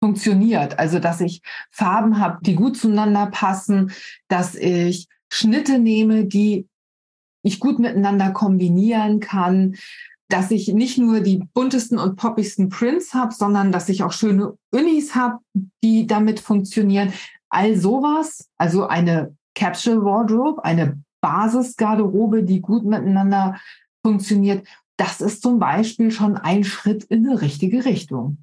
[0.03, 3.91] funktioniert, also dass ich Farben habe, die gut zueinander passen,
[4.27, 6.67] dass ich Schnitte nehme, die
[7.41, 9.77] ich gut miteinander kombinieren kann,
[10.29, 14.57] dass ich nicht nur die buntesten und poppigsten Prints habe, sondern dass ich auch schöne
[14.71, 15.39] Unis habe,
[15.83, 17.13] die damit funktionieren.
[17.49, 23.59] All sowas, also eine Capsule Wardrobe, eine Basisgarderobe, die gut miteinander
[24.03, 28.37] funktioniert, das ist zum Beispiel schon ein Schritt in eine richtige Richtung.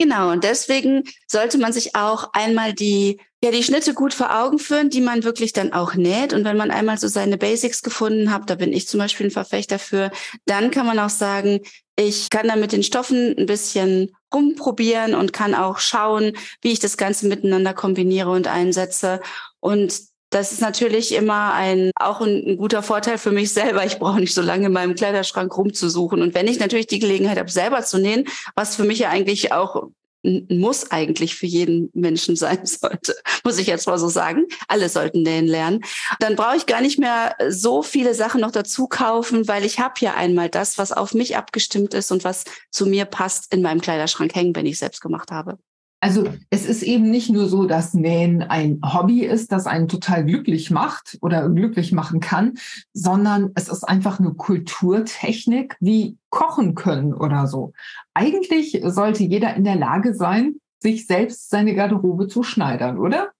[0.00, 4.58] Genau, und deswegen sollte man sich auch einmal die, ja, die Schnitte gut vor Augen
[4.58, 6.32] führen, die man wirklich dann auch näht.
[6.32, 9.30] Und wenn man einmal so seine Basics gefunden hat, da bin ich zum Beispiel ein
[9.30, 10.10] Verfechter für,
[10.44, 11.60] dann kann man auch sagen,
[11.96, 16.80] ich kann da mit den Stoffen ein bisschen rumprobieren und kann auch schauen, wie ich
[16.80, 19.20] das Ganze miteinander kombiniere und einsetze.
[19.60, 23.86] Und das ist natürlich immer ein, auch ein, ein, guter Vorteil für mich selber.
[23.86, 26.22] Ich brauche nicht so lange in meinem Kleiderschrank rumzusuchen.
[26.22, 28.24] Und wenn ich natürlich die Gelegenheit habe, selber zu nähen,
[28.54, 29.88] was für mich ja eigentlich auch
[30.22, 34.46] muss eigentlich für jeden Menschen sein sollte, muss ich jetzt mal so sagen.
[34.66, 35.84] Alle sollten nähen lernen.
[36.20, 39.94] Dann brauche ich gar nicht mehr so viele Sachen noch dazu kaufen, weil ich habe
[40.00, 43.80] ja einmal das, was auf mich abgestimmt ist und was zu mir passt, in meinem
[43.80, 45.58] Kleiderschrank hängen, wenn ich selbst gemacht habe.
[46.00, 50.24] Also es ist eben nicht nur so, dass Nähen ein Hobby ist, das einen total
[50.24, 52.58] glücklich macht oder glücklich machen kann,
[52.92, 57.72] sondern es ist einfach eine Kulturtechnik wie Kochen können oder so.
[58.14, 63.32] Eigentlich sollte jeder in der Lage sein, sich selbst seine Garderobe zu schneidern, oder?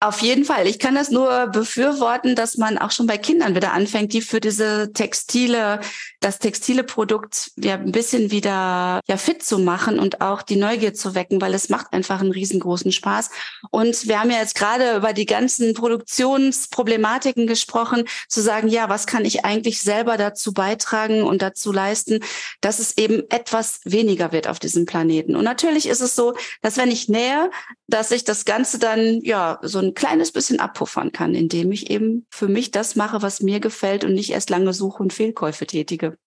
[0.00, 0.68] Auf jeden Fall.
[0.68, 4.38] Ich kann das nur befürworten, dass man auch schon bei Kindern wieder anfängt, die für
[4.38, 5.80] diese Textile,
[6.20, 10.94] das textile Produkt ja ein bisschen wieder ja fit zu machen und auch die Neugier
[10.94, 13.30] zu wecken, weil es macht einfach einen riesengroßen Spaß.
[13.70, 19.06] Und wir haben ja jetzt gerade über die ganzen Produktionsproblematiken gesprochen, zu sagen, ja, was
[19.06, 22.20] kann ich eigentlich selber dazu beitragen und dazu leisten,
[22.60, 25.36] dass es eben etwas weniger wird auf diesem Planeten.
[25.36, 27.50] Und natürlich ist es so, dass wenn ich nähe,
[27.86, 32.26] dass ich das Ganze dann ja so ein kleines bisschen abpuffern kann, indem ich eben
[32.30, 36.17] für mich das mache, was mir gefällt und nicht erst lange suche und Fehlkäufe tätige.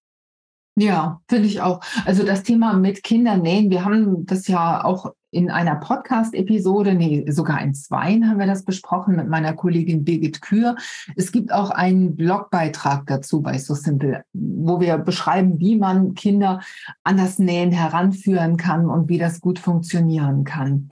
[0.75, 1.81] Ja, finde ich auch.
[2.05, 7.25] Also das Thema mit Kindern nähen, wir haben das ja auch in einer Podcast-Episode, nee,
[7.29, 10.75] sogar in zweien haben wir das besprochen mit meiner Kollegin Birgit Kür.
[11.15, 16.62] Es gibt auch einen Blogbeitrag dazu bei So Simple, wo wir beschreiben, wie man Kinder
[17.03, 20.89] an das Nähen heranführen kann und wie das gut funktionieren kann.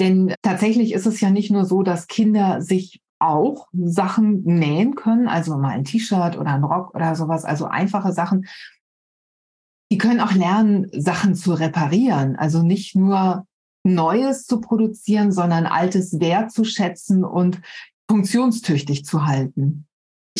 [0.00, 5.28] Denn tatsächlich ist es ja nicht nur so, dass Kinder sich auch Sachen nähen können,
[5.28, 8.46] also mal ein T-Shirt oder ein Rock oder sowas, also einfache Sachen.
[9.92, 13.46] Die können auch lernen, Sachen zu reparieren, also nicht nur
[13.82, 17.60] Neues zu produzieren, sondern Altes wertzuschätzen und
[18.08, 19.86] funktionstüchtig zu halten.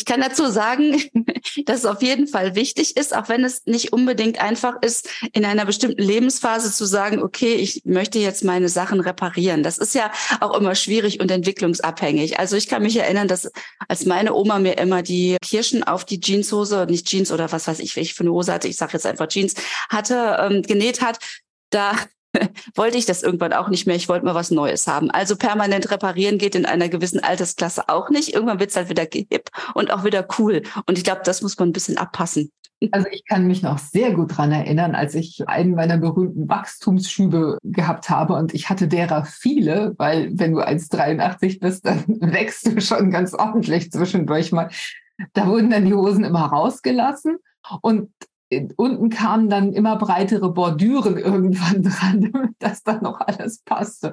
[0.00, 1.02] Ich kann dazu sagen,
[1.66, 5.44] dass es auf jeden Fall wichtig ist, auch wenn es nicht unbedingt einfach ist, in
[5.44, 9.62] einer bestimmten Lebensphase zu sagen, okay, ich möchte jetzt meine Sachen reparieren.
[9.62, 10.10] Das ist ja
[10.40, 12.38] auch immer schwierig und entwicklungsabhängig.
[12.38, 13.52] Also ich kann mich erinnern, dass
[13.88, 17.80] als meine Oma mir immer die Kirschen auf die Jeanshose, nicht Jeans oder was weiß
[17.80, 19.52] ich, welche für eine Hose hatte, ich sage jetzt einfach Jeans,
[19.90, 21.18] hatte, ähm, genäht hat,
[21.68, 21.92] da
[22.74, 23.96] wollte ich das irgendwann auch nicht mehr.
[23.96, 25.10] Ich wollte mal was Neues haben.
[25.10, 28.34] Also permanent reparieren geht in einer gewissen Altersklasse auch nicht.
[28.34, 30.62] Irgendwann wird es halt wieder hip und auch wieder cool.
[30.86, 32.50] Und ich glaube, das muss man ein bisschen abpassen.
[32.92, 37.58] Also ich kann mich noch sehr gut dran erinnern, als ich einen meiner berühmten Wachstumsschübe
[37.62, 42.80] gehabt habe und ich hatte derer viele, weil wenn du 1,83 bist, dann wächst du
[42.80, 44.70] schon ganz ordentlich zwischendurch mal.
[45.34, 47.36] Da wurden dann die Hosen immer rausgelassen
[47.82, 48.10] und
[48.76, 54.12] unten kamen dann immer breitere Bordüren irgendwann dran, damit das dann noch alles passte.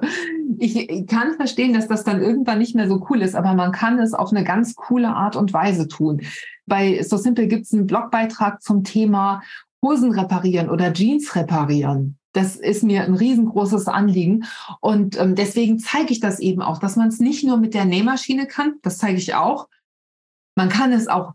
[0.58, 3.98] Ich kann verstehen, dass das dann irgendwann nicht mehr so cool ist, aber man kann
[3.98, 6.22] es auf eine ganz coole Art und Weise tun.
[6.66, 9.42] Bei So Simple gibt es einen Blogbeitrag zum Thema
[9.84, 12.18] Hosen reparieren oder Jeans reparieren.
[12.32, 14.44] Das ist mir ein riesengroßes Anliegen.
[14.80, 17.84] Und ähm, deswegen zeige ich das eben auch, dass man es nicht nur mit der
[17.84, 19.68] Nähmaschine kann, das zeige ich auch.
[20.54, 21.34] Man kann es auch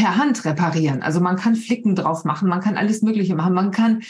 [0.00, 1.02] per Hand reparieren.
[1.02, 4.02] Also man kann Flicken drauf machen, man kann alles Mögliche machen, man kann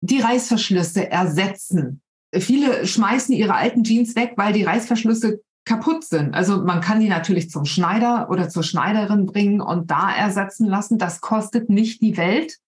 [0.00, 2.00] die Reißverschlüsse ersetzen.
[2.32, 6.32] Viele schmeißen ihre alten Jeans weg, weil die Reißverschlüsse kaputt sind.
[6.32, 10.98] Also man kann die natürlich zum Schneider oder zur Schneiderin bringen und da ersetzen lassen.
[10.98, 12.58] Das kostet nicht die Welt.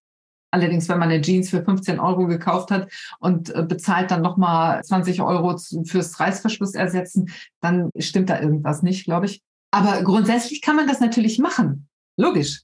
[0.51, 4.83] Allerdings, wenn man eine Jeans für 15 Euro gekauft hat und äh, bezahlt dann nochmal
[4.83, 9.43] 20 Euro fürs Reißverschluss ersetzen, dann stimmt da irgendwas nicht, glaube ich.
[9.71, 11.89] Aber grundsätzlich kann man das natürlich machen.
[12.16, 12.62] Logisch.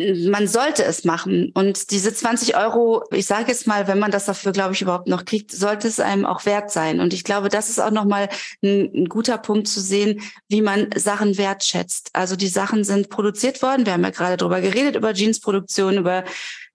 [0.00, 1.50] Man sollte es machen.
[1.54, 5.08] Und diese 20 Euro, ich sage jetzt mal, wenn man das dafür, glaube ich, überhaupt
[5.08, 7.00] noch kriegt, sollte es einem auch wert sein.
[7.00, 8.28] Und ich glaube, das ist auch nochmal
[8.62, 12.10] ein, ein guter Punkt zu sehen, wie man Sachen wertschätzt.
[12.12, 13.86] Also die Sachen sind produziert worden.
[13.86, 16.22] Wir haben ja gerade drüber geredet, über Jeansproduktion, über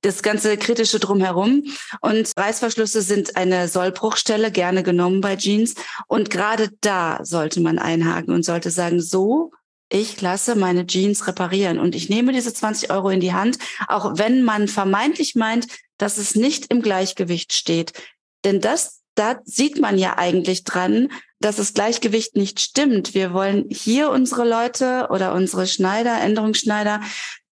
[0.01, 1.63] das ganze kritische drumherum.
[2.01, 5.75] Und Reißverschlüsse sind eine Sollbruchstelle, gerne genommen bei Jeans.
[6.07, 9.51] Und gerade da sollte man einhaken und sollte sagen, so
[9.93, 14.17] ich lasse meine Jeans reparieren und ich nehme diese 20 Euro in die Hand, auch
[14.17, 17.93] wenn man vermeintlich meint, dass es nicht im Gleichgewicht steht.
[18.43, 23.13] Denn das, da sieht man ja eigentlich dran, dass das Gleichgewicht nicht stimmt.
[23.13, 26.99] Wir wollen hier unsere Leute oder unsere Schneider, Änderungsschneider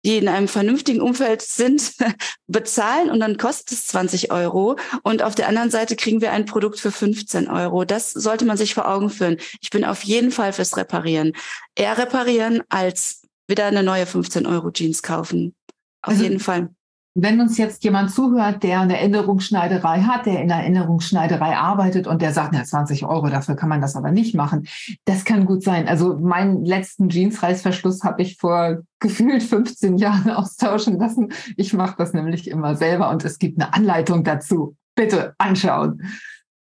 [0.04, 1.94] die in einem vernünftigen Umfeld sind,
[2.48, 4.78] bezahlen und dann kostet es 20 Euro.
[5.04, 7.86] Und auf der anderen Seite kriegen wir ein Produkt für 15 Euro.
[7.86, 9.38] Das sollte man sich vor Augen führen.
[9.62, 11.34] Ich bin auf jeden Fall fürs Reparieren.
[11.76, 15.56] Eher reparieren als wieder eine neue 15 Euro Jeans kaufen.
[16.02, 16.70] Auf also, jeden Fall
[17.14, 22.22] wenn uns jetzt jemand zuhört, der eine Änderungsschneiderei hat, der in einer Änderungsschneiderei arbeitet und
[22.22, 24.68] der sagt, na, 20 Euro, dafür kann man das aber nicht machen.
[25.04, 25.90] Das kann gut sein.
[25.90, 31.34] Also meinen letzten Jeansreißverschluss habe ich vor gefühlt 15 Jahren austauschen lassen.
[31.58, 34.76] Ich mache das nämlich immer selber und es gibt eine Anleitung dazu.
[34.96, 36.02] Bitte anschauen.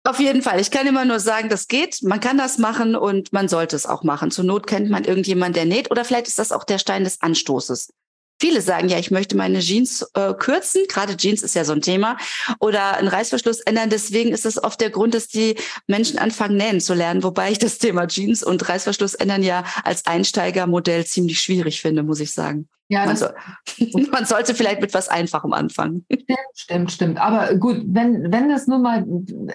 [0.03, 0.59] Auf jeden Fall.
[0.59, 1.99] Ich kann immer nur sagen, das geht.
[2.01, 4.31] Man kann das machen und man sollte es auch machen.
[4.31, 7.21] Zur Not kennt man irgendjemand, der näht oder vielleicht ist das auch der Stein des
[7.21, 7.93] Anstoßes.
[8.41, 10.81] Viele sagen ja, ich möchte meine Jeans äh, kürzen.
[10.87, 12.17] Gerade Jeans ist ja so ein Thema.
[12.59, 13.91] Oder einen Reißverschluss ändern.
[13.91, 17.21] Deswegen ist das oft der Grund, dass die Menschen anfangen, nähen zu lernen.
[17.21, 22.19] Wobei ich das Thema Jeans und Reißverschluss ändern ja als Einsteigermodell ziemlich schwierig finde, muss
[22.19, 22.67] ich sagen.
[22.91, 23.27] Ja, man, so,
[24.11, 26.05] man, sollte vielleicht mit was Einfachem anfangen.
[26.11, 27.21] Stimmt, stimmt, stimmt.
[27.21, 29.05] Aber gut, wenn, wenn das nun mal,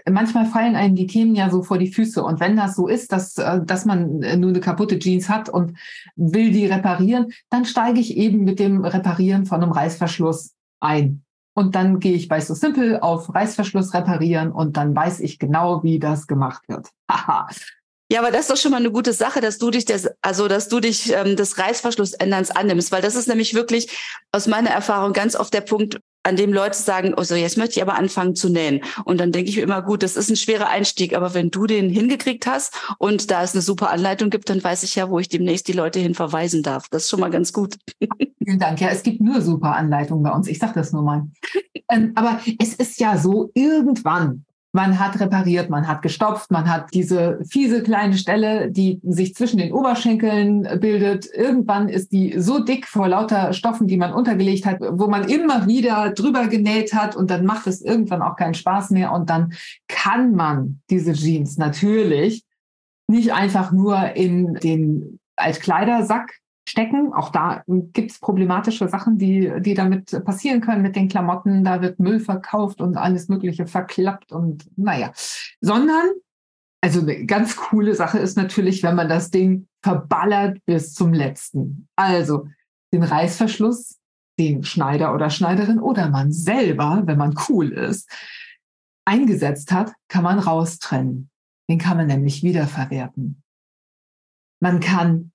[0.09, 2.25] manchmal fallen einem die Themen ja so vor die Füße.
[2.25, 5.51] Und wenn das so ist, dass, äh, dass man äh, nur eine kaputte Jeans hat
[5.51, 5.77] und
[6.17, 11.23] will die reparieren, dann steige ich eben mit dem Reparieren von einem Reißverschluss ein.
[11.53, 15.83] Und dann gehe ich bei So Simple auf Reißverschluss reparieren und dann weiß ich genau,
[15.83, 16.89] wie das gemacht wird.
[17.11, 17.49] Haha.
[18.11, 20.47] Ja, aber das ist doch schon mal eine gute Sache, dass du dich des, also
[20.47, 23.89] dass du dich ähm, des Reißverschlussänderns annimmst, weil das ist nämlich wirklich
[24.31, 25.99] aus meiner Erfahrung ganz oft der Punkt.
[26.23, 28.81] an dem Leute sagen, oh so, jetzt möchte ich aber anfangen zu nähen.
[29.05, 31.67] Und dann denke ich mir immer, gut, das ist ein schwerer Einstieg, aber wenn du
[31.67, 35.21] den hingekriegt hast und da es eine super Anleitung gibt, dann weiß ich ja, wo
[35.21, 36.89] ich demnächst die Leute hin verweisen darf.
[36.91, 37.77] Das ist schon mal ganz gut.
[38.45, 38.81] Vielen Dank.
[38.81, 40.49] Ja, es gibt nur super Anleitungen bei uns.
[40.49, 41.27] Ich sage das nur mal.
[41.89, 44.46] Ähm, aber es ist ja so, irgendwann
[44.77, 49.57] man hat repariert, man hat gestopft, man hat diese fiese kleine Stelle, die sich zwischen
[49.57, 51.27] den Oberschenkeln bildet.
[51.33, 55.67] Irgendwann ist die so dick vor lauter Stoffen, die man untergelegt hat, wo man immer
[55.67, 59.55] wieder drüber genäht hat und dann macht es irgendwann auch keinen Spaß mehr und dann
[59.89, 62.45] kann man diese Jeans natürlich
[63.09, 66.35] nicht einfach nur in den Altkleidersack
[66.69, 67.13] stecken.
[67.13, 71.65] Auch da gibt es problematische Sachen, die, die damit passieren können mit den Klamotten.
[71.65, 75.13] Da wird Müll verkauft und alles Mögliche verklappt und naja.
[75.61, 76.07] Sondern,
[76.83, 81.89] also eine ganz coole Sache ist natürlich, wenn man das Ding verballert bis zum letzten.
[81.97, 82.49] Also
[82.93, 83.99] den Reißverschluss,
[84.39, 88.11] den Schneider oder Schneiderin oder man selber, wenn man cool ist,
[89.07, 91.31] eingesetzt hat, kann man raustrennen.
[91.71, 93.43] Den kann man nämlich wiederverwerten.
[94.61, 95.33] Man kann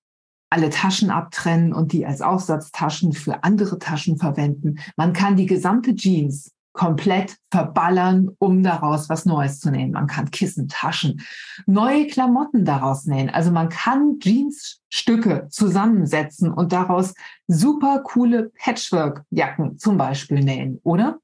[0.51, 4.79] alle Taschen abtrennen und die als Aufsatztaschen für andere Taschen verwenden.
[4.97, 9.91] Man kann die gesamte Jeans komplett verballern, um daraus was Neues zu nähen.
[9.91, 11.21] Man kann Kissen, Taschen,
[11.65, 13.29] neue Klamotten daraus nähen.
[13.29, 17.13] Also man kann Jeansstücke zusammensetzen und daraus
[17.47, 21.19] super coole Patchwork-Jacken zum Beispiel nähen, oder?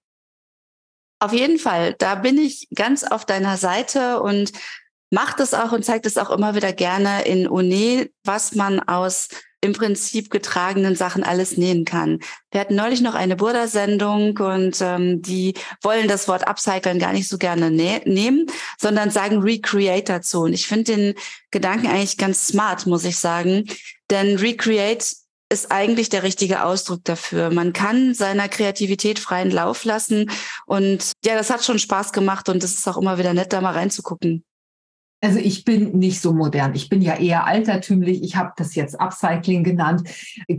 [1.20, 1.96] Auf jeden Fall.
[1.98, 4.52] Da bin ich ganz auf deiner Seite und
[5.10, 9.30] macht es auch und zeigt es auch immer wieder gerne in Uni, was man aus
[9.62, 12.20] im Prinzip getragenen Sachen alles nähen kann.
[12.52, 17.28] Wir hatten neulich noch eine Burda-Sendung und ähm, die wollen das Wort Upcyclen gar nicht
[17.28, 18.46] so gerne ne nehmen,
[18.78, 20.42] sondern sagen Recreate dazu.
[20.42, 21.14] Und ich finde den
[21.50, 23.66] Gedanken eigentlich ganz smart, muss ich sagen.
[24.12, 25.06] Denn Recreate
[25.50, 27.50] ist eigentlich der richtige Ausdruck dafür.
[27.50, 30.30] Man kann seiner Kreativität freien Lauf lassen.
[30.66, 33.62] Und ja, das hat schon Spaß gemacht und es ist auch immer wieder nett, da
[33.62, 34.44] mal reinzugucken.
[35.20, 36.76] Also ich bin nicht so modern.
[36.76, 38.22] Ich bin ja eher altertümlich.
[38.22, 40.04] Ich habe das jetzt Upcycling genannt,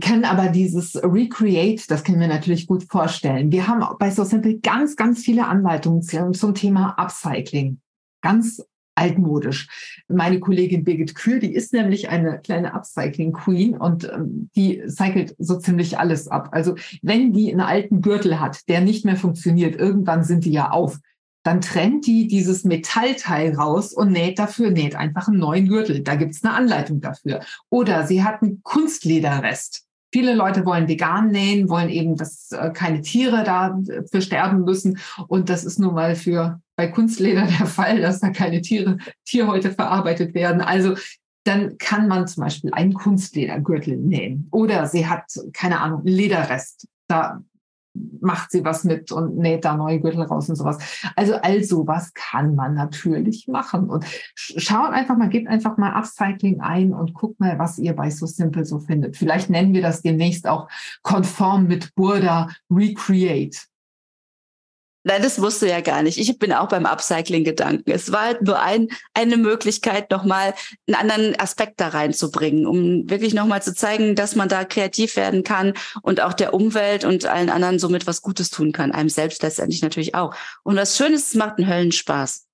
[0.01, 3.53] kann aber dieses Recreate, das können wir natürlich gut vorstellen.
[3.53, 7.79] Wir haben bei So Simple ganz, ganz viele Anleitungen zum Thema Upcycling.
[8.21, 8.61] Ganz
[8.99, 10.03] altmodisch.
[10.09, 15.35] Meine Kollegin Birgit Kühl, die ist nämlich eine kleine Upcycling Queen und ähm, die cycelt
[15.39, 16.49] so ziemlich alles ab.
[16.51, 20.71] Also wenn die einen alten Gürtel hat, der nicht mehr funktioniert, irgendwann sind die ja
[20.71, 20.99] auf
[21.43, 26.01] dann trennt die dieses Metallteil raus und näht dafür, näht einfach einen neuen Gürtel.
[26.01, 27.41] Da gibt's eine Anleitung dafür.
[27.69, 29.85] Oder sie hat einen Kunstlederrest.
[30.11, 34.97] Viele Leute wollen vegan nähen, wollen eben, dass äh, keine Tiere dafür sterben müssen.
[35.27, 39.71] Und das ist nun mal für bei Kunstleder der Fall, dass da keine Tiere, Tierhäute
[39.71, 40.61] verarbeitet werden.
[40.61, 40.95] Also
[41.45, 44.47] dann kann man zum Beispiel einen Kunstledergürtel nähen.
[44.51, 46.87] Oder sie hat, keine Ahnung, Lederrest.
[47.07, 47.41] Da
[47.93, 50.77] macht sie was mit und näht da neue Gürtel raus und sowas.
[51.15, 53.89] Also all sowas kann man natürlich machen.
[53.89, 58.09] Und schaut einfach mal, gebt einfach mal Upcycling ein und guckt mal, was ihr bei
[58.09, 59.17] So Simple so findet.
[59.17, 60.69] Vielleicht nennen wir das demnächst auch
[61.01, 63.68] konform mit Burda Recreate.
[65.03, 66.17] Nein, das wusste ja gar nicht.
[66.17, 67.89] Ich bin auch beim Upcycling-Gedanken.
[67.89, 70.53] Es war halt nur ein, eine Möglichkeit, nochmal
[70.87, 75.43] einen anderen Aspekt da reinzubringen, um wirklich nochmal zu zeigen, dass man da kreativ werden
[75.43, 78.91] kann und auch der Umwelt und allen anderen somit was Gutes tun kann.
[78.91, 80.35] Einem selbst letztendlich natürlich auch.
[80.63, 82.45] Und was Schönes, es macht einen Höllenspaß.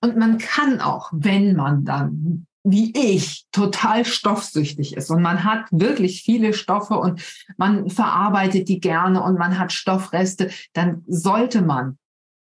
[0.00, 5.66] Und man kann auch, wenn man dann wie ich total stoffsüchtig ist und man hat
[5.70, 7.22] wirklich viele Stoffe und
[7.56, 11.98] man verarbeitet die gerne und man hat Stoffreste, dann sollte man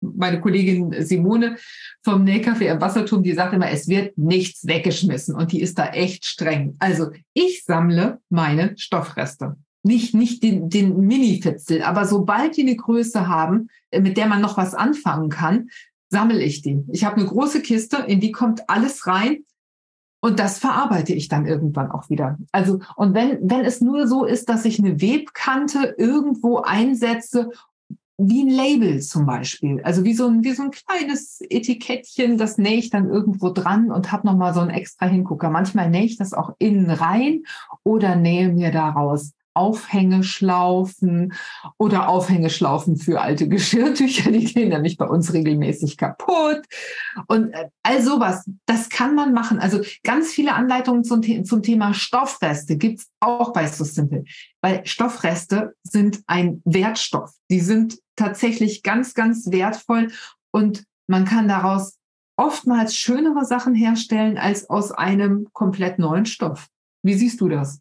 [0.00, 1.56] meine Kollegin Simone
[2.02, 5.88] vom Nähcafé im Wasserturm, die sagt immer, es wird nichts weggeschmissen und die ist da
[5.88, 6.76] echt streng.
[6.78, 9.56] Also ich sammle meine Stoffreste.
[9.82, 14.56] Nicht, nicht den, den Mini-Fitzel, aber sobald die eine Größe haben, mit der man noch
[14.56, 15.70] was anfangen kann,
[16.10, 16.84] sammle ich die.
[16.88, 19.44] Ich habe eine große Kiste, in die kommt alles rein
[20.20, 22.38] und das verarbeite ich dann irgendwann auch wieder.
[22.52, 27.50] Also, und wenn, wenn es nur so ist, dass ich eine Webkante irgendwo einsetze,
[28.20, 32.58] wie ein Label zum Beispiel, also wie so ein, wie so ein kleines Etikettchen, das
[32.58, 35.50] nähe ich dann irgendwo dran und habe nochmal so einen extra Hingucker.
[35.50, 37.44] Manchmal nähe ich das auch innen rein
[37.84, 41.34] oder nähe mir daraus Aufhängeschlaufen
[41.78, 46.62] oder Aufhängeschlaufen für alte Geschirrtücher, die gehen nämlich bei uns regelmäßig kaputt.
[47.26, 49.58] Und äh, all sowas, das kann man machen.
[49.58, 54.24] Also ganz viele Anleitungen zum, zum Thema Stoffreste gibt's auch bei So Simple.
[54.60, 57.32] Weil Stoffreste sind ein Wertstoff.
[57.50, 60.12] Die sind tatsächlich ganz, ganz wertvoll
[60.50, 61.98] und man kann daraus
[62.36, 66.68] oftmals schönere Sachen herstellen als aus einem komplett neuen Stoff.
[67.02, 67.80] Wie siehst du das?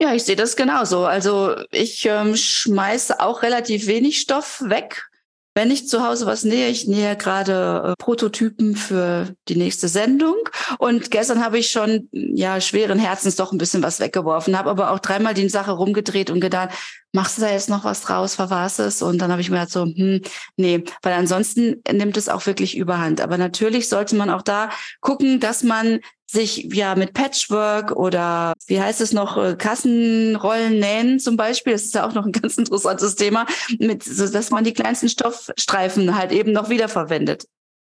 [0.00, 1.04] Ja, ich sehe das genauso.
[1.04, 5.08] Also ich ähm, schmeiße auch relativ wenig Stoff weg.
[5.56, 10.34] Wenn ich zu Hause was nähe, ich nähe gerade äh, Prototypen für die nächste Sendung.
[10.78, 14.90] Und gestern habe ich schon ja schweren Herzens doch ein bisschen was weggeworfen, habe aber
[14.90, 16.70] auch dreimal die Sache rumgedreht und gedacht,
[17.12, 19.00] machst du da jetzt noch was draus, verwarst es?
[19.00, 20.22] Und dann habe ich mir gedacht so, hm,
[20.56, 23.20] nee, weil ansonsten nimmt es auch wirklich überhand.
[23.20, 24.70] Aber natürlich sollte man auch da
[25.00, 26.00] gucken, dass man
[26.34, 31.84] sich ja mit Patchwork oder wie heißt es noch, äh, Kassenrollen nähen zum Beispiel, das
[31.84, 33.46] ist ja auch noch ein ganz interessantes Thema,
[33.78, 37.46] mit, so dass man die kleinsten Stoffstreifen halt eben noch wiederverwendet.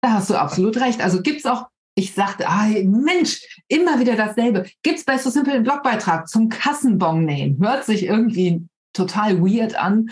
[0.02, 1.02] Da hast du absolut recht.
[1.02, 4.66] Also gibt's auch, ich sagte, ah, Mensch, immer wieder dasselbe.
[4.82, 7.60] Gibt's bei so simpel einen Blogbeitrag zum Kassenbon nähen.
[7.62, 10.10] Hört sich irgendwie total weird an,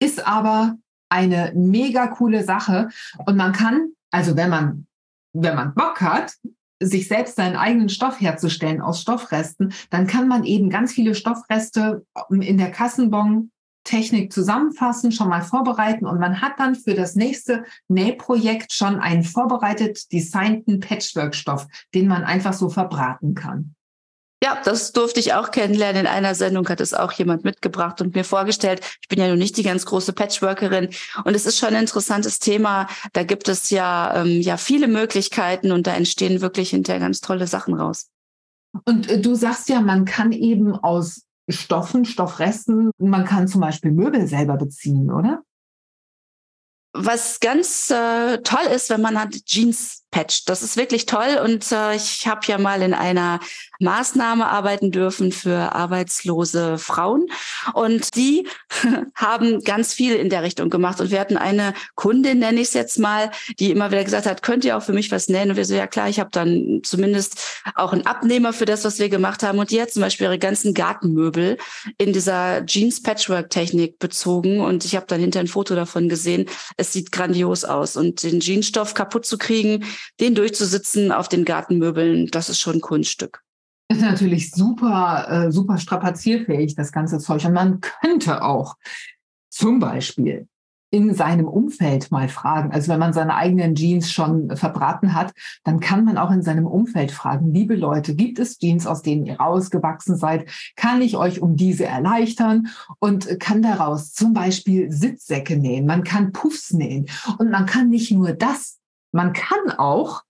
[0.00, 0.76] ist aber
[1.08, 2.88] eine mega coole Sache.
[3.24, 4.86] Und man kann, also wenn man,
[5.32, 6.34] wenn man Bock hat,
[6.80, 12.04] sich selbst seinen eigenen Stoff herzustellen aus Stoffresten, dann kann man eben ganz viele Stoffreste
[12.30, 13.50] in der Kassenbon
[13.84, 19.22] Technik zusammenfassen, schon mal vorbereiten und man hat dann für das nächste Nähprojekt schon einen
[19.22, 23.74] vorbereitet designten Patchwork-Stoff, den man einfach so verbraten kann.
[24.42, 26.02] Ja, das durfte ich auch kennenlernen.
[26.02, 28.82] In einer Sendung hat es auch jemand mitgebracht und mir vorgestellt.
[29.00, 30.90] Ich bin ja nun nicht die ganz große Patchworkerin
[31.24, 32.86] und es ist schon ein interessantes Thema.
[33.14, 37.46] Da gibt es ja, ähm, ja viele Möglichkeiten und da entstehen wirklich hinterher ganz tolle
[37.46, 38.10] Sachen raus.
[38.84, 43.92] Und äh, du sagst ja, man kann eben aus Stoffen, Stoffresten, man kann zum Beispiel
[43.92, 45.42] Möbel selber beziehen, oder?
[46.96, 50.48] Was ganz äh, toll ist, wenn man hat Jeans patcht.
[50.48, 53.40] Das ist wirklich toll und äh, ich habe ja mal in einer
[53.80, 57.26] Maßnahme arbeiten dürfen für arbeitslose Frauen
[57.72, 58.46] und die
[59.16, 62.74] haben ganz viel in der Richtung gemacht und wir hatten eine Kundin, nenne ich es
[62.74, 65.50] jetzt mal, die immer wieder gesagt hat, könnt ihr auch für mich was nennen?
[65.50, 69.00] Und wir so, ja klar, ich habe dann zumindest auch einen Abnehmer für das, was
[69.00, 71.58] wir gemacht haben und die hat zum Beispiel ihre ganzen Gartenmöbel
[71.98, 76.46] in dieser Jeans Patchwork Technik bezogen und ich habe dann hinter ein Foto davon gesehen.
[76.76, 79.84] Es sieht grandios aus und den Jeansstoff kaputt zu kriegen,
[80.20, 83.42] den durchzusitzen auf den Gartenmöbeln, das ist schon Kunststück.
[83.88, 87.44] Ist natürlich super, äh, super strapazierfähig, das ganze Zeug.
[87.44, 88.76] Und man könnte auch
[89.50, 90.48] zum Beispiel
[90.94, 92.70] in seinem Umfeld mal fragen.
[92.70, 95.32] Also wenn man seine eigenen Jeans schon verbraten hat,
[95.64, 99.26] dann kann man auch in seinem Umfeld fragen, liebe Leute, gibt es Jeans, aus denen
[99.26, 100.48] ihr rausgewachsen seid?
[100.76, 102.68] Kann ich euch um diese erleichtern?
[103.00, 105.84] Und kann daraus zum Beispiel Sitzsäcke nähen.
[105.84, 107.06] Man kann Puffs nähen.
[107.38, 108.78] Und man kann nicht nur das,
[109.14, 110.22] man kann auch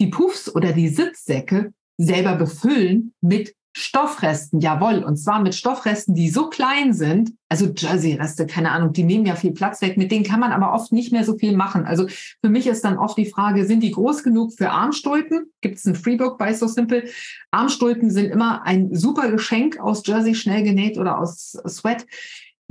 [0.00, 6.28] die Puffs oder die Sitzsäcke selber befüllen mit Stoffresten, jawohl, und zwar mit Stoffresten, die
[6.28, 10.24] so klein sind, also Jersey-Reste, keine Ahnung, die nehmen ja viel Platz weg, mit denen
[10.24, 11.86] kann man aber oft nicht mehr so viel machen.
[11.86, 15.50] Also für mich ist dann oft die Frage, sind die groß genug für Armstulpen?
[15.62, 17.04] Gibt es ein Freebook bei So Simple?
[17.50, 22.04] Armstulpen sind immer ein super Geschenk aus Jersey schnell genäht oder aus Sweat.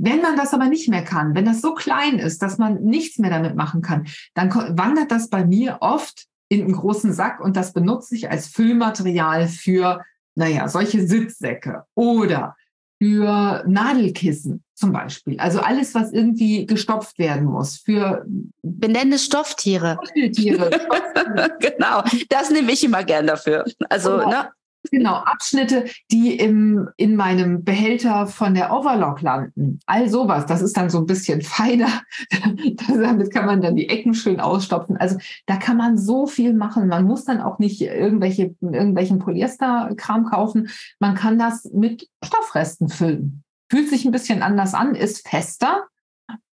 [0.04, 3.18] Wenn man das aber nicht mehr kann, wenn das so klein ist, dass man nichts
[3.18, 7.56] mehr damit machen kann, dann wandert das bei mir oft in einen großen Sack und
[7.56, 10.02] das benutze ich als Füllmaterial für,
[10.34, 12.56] naja, solche Sitzsäcke oder
[13.00, 15.38] für Nadelkissen zum Beispiel.
[15.38, 17.76] Also alles, was irgendwie gestopft werden muss.
[17.78, 18.26] Für
[18.62, 19.98] benenne Stofftiere.
[20.02, 20.70] Stofftiere.
[21.60, 23.64] genau, das nehme ich immer gern dafür.
[23.88, 24.30] Also, genau.
[24.30, 24.50] ne?
[24.90, 29.78] Genau, Abschnitte, die im, in meinem Behälter von der Overlock landen.
[29.86, 32.02] All sowas, das ist dann so ein bisschen feiner.
[32.88, 34.96] Damit kann man dann die Ecken schön ausstopfen.
[34.96, 36.88] Also da kann man so viel machen.
[36.88, 40.68] Man muss dann auch nicht irgendwelche, irgendwelchen Polyesterkram kaufen.
[40.98, 43.44] Man kann das mit Stoffresten füllen.
[43.70, 45.84] Fühlt sich ein bisschen anders an, ist fester,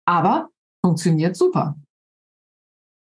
[0.06, 0.50] aber
[0.82, 1.76] funktioniert super.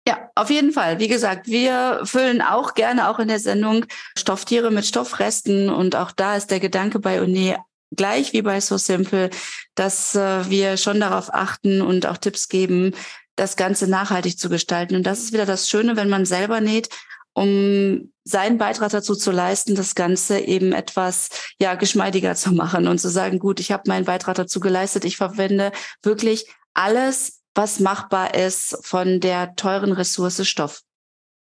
[0.07, 0.99] Ja, auf jeden Fall.
[0.99, 3.87] Wie gesagt, wir füllen auch gerne auch in der Sendung
[4.19, 7.57] Stofftiere mit Stoffresten und auch da ist der Gedanke bei Uni
[7.97, 9.31] gleich wie bei So Simple,
[9.75, 12.93] dass äh, wir schon darauf achten und auch Tipps geben,
[13.37, 14.95] das Ganze nachhaltig zu gestalten.
[14.95, 16.89] Und das ist wieder das Schöne, wenn man selber näht,
[17.33, 21.31] um seinen Beitrag dazu zu leisten, das Ganze eben etwas
[21.61, 25.17] ja geschmeidiger zu machen und zu sagen, gut, ich habe meinen Beitrag dazu geleistet, ich
[25.17, 30.83] verwende wirklich alles was machbar ist von der teuren Ressource Stoff.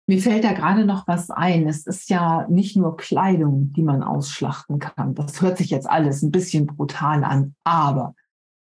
[0.06, 1.68] Mir fällt da gerade noch was ein.
[1.68, 5.14] Es ist ja nicht nur Kleidung, die man ausschlachten kann.
[5.14, 8.14] Das hört sich jetzt alles ein bisschen brutal an, aber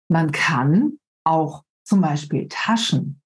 [0.08, 3.20] man kann auch zum Beispiel Taschen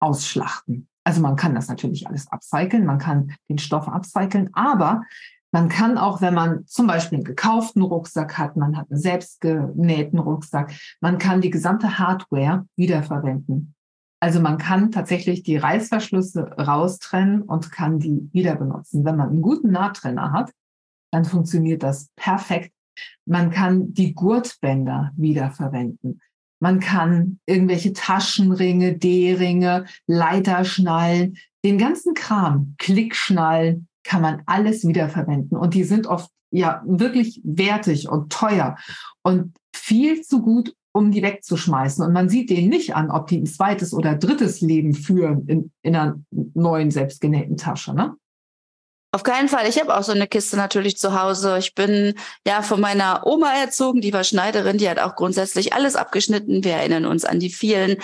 [0.00, 0.88] ausschlachten.
[1.04, 5.02] Also man kann das natürlich alles upcyclen, man kann den Stoff upcyclen, aber
[5.56, 10.18] man kann auch, wenn man zum Beispiel einen gekauften Rucksack hat, man hat einen selbstgenähten
[10.18, 13.74] Rucksack, man kann die gesamte Hardware wiederverwenden.
[14.20, 19.06] Also man kann tatsächlich die Reißverschlüsse raustrennen und kann die wieder benutzen.
[19.06, 20.50] Wenn man einen guten Nahtrenner hat,
[21.10, 22.74] dann funktioniert das perfekt.
[23.24, 26.20] Man kann die Gurtbänder wiederverwenden.
[26.60, 35.58] Man kann irgendwelche Taschenringe, D-Ringe, Leiterschnallen, den ganzen Kram, Klickschnallen, kann man alles wiederverwenden.
[35.58, 38.76] Und die sind oft ja wirklich wertig und teuer
[39.22, 42.04] und viel zu gut, um die wegzuschmeißen.
[42.04, 45.72] Und man sieht denen nicht an, ob die ein zweites oder drittes Leben führen in,
[45.82, 47.94] in einer neuen selbstgenähten Tasche.
[47.94, 48.14] Ne?
[49.12, 49.66] Auf keinen Fall.
[49.68, 51.56] Ich habe auch so eine Kiste natürlich zu Hause.
[51.58, 52.14] Ich bin
[52.46, 56.64] ja von meiner Oma erzogen, die war Schneiderin, die hat auch grundsätzlich alles abgeschnitten.
[56.64, 57.96] Wir erinnern uns an die vielen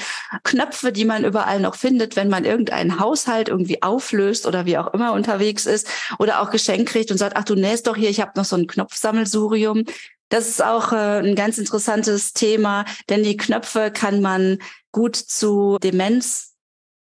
[0.45, 4.95] Knöpfe, die man überall noch findet, wenn man irgendeinen Haushalt irgendwie auflöst oder wie auch
[4.95, 5.87] immer unterwegs ist
[6.19, 8.57] oder auch Geschenk kriegt und sagt, ach du nähst doch hier, ich habe noch so
[8.57, 9.85] ein Knopfsammelsurium.
[10.31, 14.59] Das ist auch äh, ein ganz interessantes Thema, denn die Knöpfe kann man
[14.93, 15.77] gut zu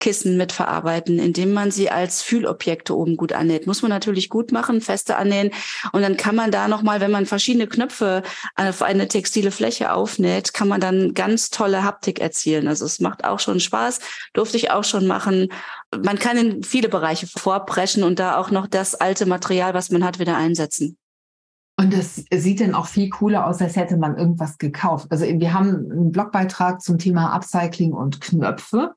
[0.02, 3.66] Demenzkissen mitverarbeiten, indem man sie als Fühlobjekte oben gut annäht.
[3.66, 5.50] Muss man natürlich gut machen, feste annähen.
[5.92, 8.22] Und dann kann man da nochmal, wenn man verschiedene Knöpfe
[8.56, 12.68] auf eine textile Fläche aufnäht, kann man dann ganz tolle Haptik erzielen.
[12.68, 14.00] Also es macht auch schon Spaß,
[14.32, 15.48] durfte ich auch schon machen.
[16.04, 20.04] Man kann in viele Bereiche vorpreschen und da auch noch das alte Material, was man
[20.04, 20.96] hat, wieder einsetzen.
[21.78, 25.06] Und das sieht dann auch viel cooler aus, als hätte man irgendwas gekauft.
[25.10, 28.94] Also wir haben einen Blogbeitrag zum Thema Upcycling und Knöpfe.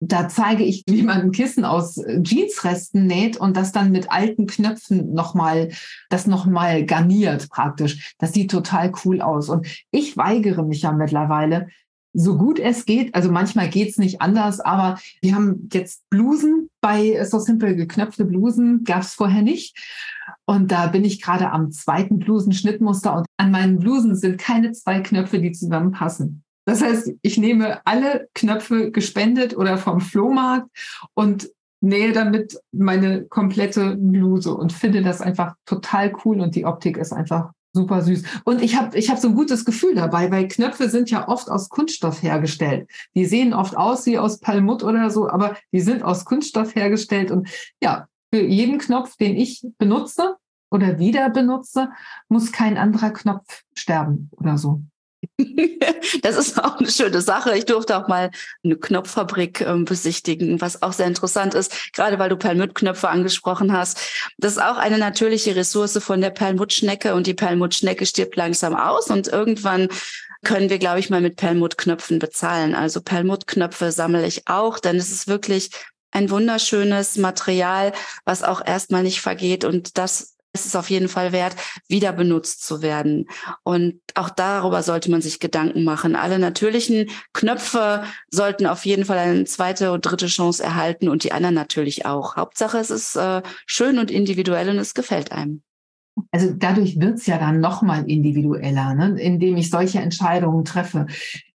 [0.00, 4.46] Da zeige ich, wie man ein Kissen aus Jeansresten näht und das dann mit alten
[4.46, 5.70] Knöpfen nochmal,
[6.10, 8.14] das nochmal garniert praktisch.
[8.18, 9.48] Das sieht total cool aus.
[9.48, 11.68] Und ich weigere mich ja mittlerweile,
[12.16, 13.14] so gut es geht.
[13.14, 18.84] Also manchmal geht's nicht anders, aber wir haben jetzt Blusen bei So Simple geknöpfte Blusen,
[18.84, 19.76] gab's vorher nicht.
[20.46, 25.00] Und da bin ich gerade am zweiten Blusenschnittmuster und an meinen Blusen sind keine zwei
[25.00, 26.42] Knöpfe, die zusammenpassen.
[26.66, 30.68] Das heißt, ich nehme alle Knöpfe gespendet oder vom Flohmarkt
[31.14, 31.48] und
[31.80, 37.12] nähe damit meine komplette Bluse und finde das einfach total cool und die Optik ist
[37.12, 38.22] einfach super süß.
[38.44, 41.48] Und ich habe ich hab so ein gutes Gefühl dabei, weil Knöpfe sind ja oft
[41.48, 42.90] aus Kunststoff hergestellt.
[43.14, 47.30] Die sehen oft aus wie aus Palmut oder so, aber die sind aus Kunststoff hergestellt.
[47.30, 47.48] Und
[47.80, 50.36] ja, für jeden Knopf, den ich benutze
[50.70, 51.90] oder wieder benutze,
[52.28, 54.82] muss kein anderer Knopf sterben oder so.
[56.22, 57.56] Das ist auch eine schöne Sache.
[57.56, 58.30] Ich durfte auch mal
[58.64, 63.98] eine Knopffabrik äh, besichtigen, was auch sehr interessant ist, gerade weil du Perlmuttknöpfe angesprochen hast.
[64.38, 69.08] Das ist auch eine natürliche Ressource von der Perlmuttschnecke und die Perlmuttschnecke stirbt langsam aus
[69.08, 69.88] und irgendwann
[70.44, 72.74] können wir, glaube ich, mal mit Perlmuttknöpfen bezahlen.
[72.74, 75.70] Also Perlmuttknöpfe sammle ich auch, denn es ist wirklich
[76.12, 77.92] ein wunderschönes Material,
[78.24, 81.54] was auch erstmal nicht vergeht und das ist es auf jeden Fall wert,
[81.88, 83.28] wieder benutzt zu werden.
[83.62, 86.16] Und auch darüber sollte man sich Gedanken machen.
[86.16, 91.32] Alle natürlichen Knöpfe sollten auf jeden Fall eine zweite und dritte Chance erhalten und die
[91.32, 92.36] anderen natürlich auch.
[92.36, 95.62] Hauptsache, es ist äh, schön und individuell und es gefällt einem.
[96.30, 99.20] Also dadurch wird's ja dann nochmal individueller, ne?
[99.20, 101.06] indem ich solche Entscheidungen treffe.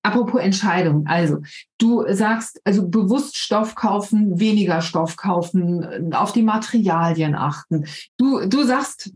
[0.03, 1.41] Apropos Entscheidungen, also
[1.77, 7.85] du sagst, also bewusst Stoff kaufen, weniger Stoff kaufen, auf die Materialien achten.
[8.17, 9.11] Du, du sagst,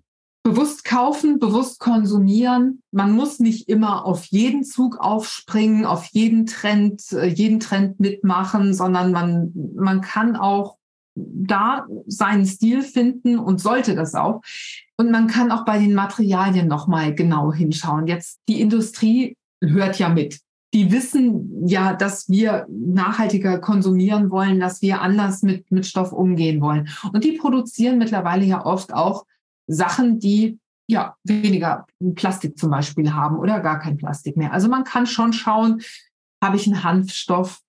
[0.45, 2.83] bewusst kaufen, bewusst konsumieren.
[2.91, 8.75] Man muss nicht immer auf jeden Zug aufspringen, auf jeden Trend, äh, jeden Trend mitmachen,
[8.75, 10.77] sondern man, man kann auch
[11.15, 14.41] da seinen Stil finden und sollte das auch.
[14.97, 18.05] Und man kann auch bei den Materialien nochmal genau hinschauen.
[18.05, 20.41] Jetzt die Industrie hört ja mit.
[20.75, 26.59] Die wissen ja, dass wir nachhaltiger konsumieren wollen, dass wir anders mit, mit Stoff umgehen
[26.59, 26.89] wollen.
[27.13, 29.25] Und die produzieren mittlerweile ja oft auch
[29.67, 34.51] Sachen, die ja weniger Plastik zum Beispiel haben oder gar kein Plastik mehr.
[34.51, 35.81] Also man kann schon schauen,
[36.43, 37.61] habe ich einen Hanfstoff,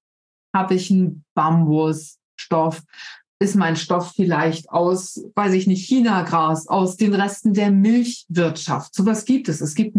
[0.53, 2.83] habe ich einen Bambusstoff,
[3.39, 8.95] ist mein Stoff vielleicht aus, weiß ich nicht, China-Gras, aus den Resten der Milchwirtschaft.
[8.95, 9.61] So was gibt es.
[9.61, 9.95] Es gibt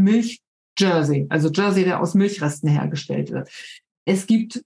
[0.80, 3.50] Milch-Jersey, also Jersey, der aus Milchresten hergestellt wird.
[4.06, 4.64] Es gibt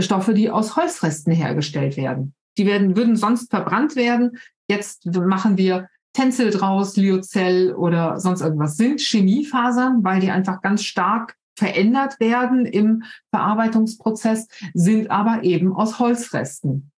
[0.00, 2.34] Stoffe, die aus Holzresten hergestellt werden.
[2.58, 4.38] Die werden, würden sonst verbrannt werden.
[4.68, 8.76] Jetzt machen wir Tencel draus, Lyocell oder sonst irgendwas.
[8.76, 15.98] Sind Chemiefasern, weil die einfach ganz stark verändert werden im Verarbeitungsprozess, sind aber eben aus
[15.98, 16.92] Holzresten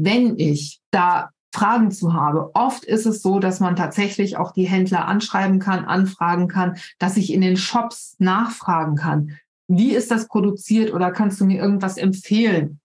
[0.00, 2.50] wenn ich da Fragen zu habe.
[2.54, 7.16] Oft ist es so, dass man tatsächlich auch die Händler anschreiben kann, anfragen kann, dass
[7.16, 9.32] ich in den Shops nachfragen kann.
[9.66, 12.78] Wie ist das produziert oder kannst du mir irgendwas empfehlen?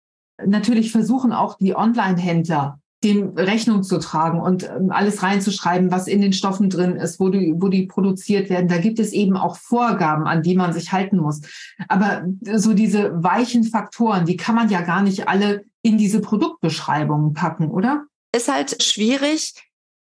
[0.43, 6.21] Natürlich versuchen auch die Online-Händler dem Rechnung zu tragen und ähm, alles reinzuschreiben, was in
[6.21, 8.69] den Stoffen drin ist, wo die, wo die produziert werden.
[8.69, 11.41] Da gibt es eben auch Vorgaben, an die man sich halten muss.
[11.89, 12.23] Aber
[12.55, 17.69] so diese weichen Faktoren, die kann man ja gar nicht alle in diese Produktbeschreibungen packen,
[17.69, 18.05] oder?
[18.35, 19.53] Ist halt schwierig.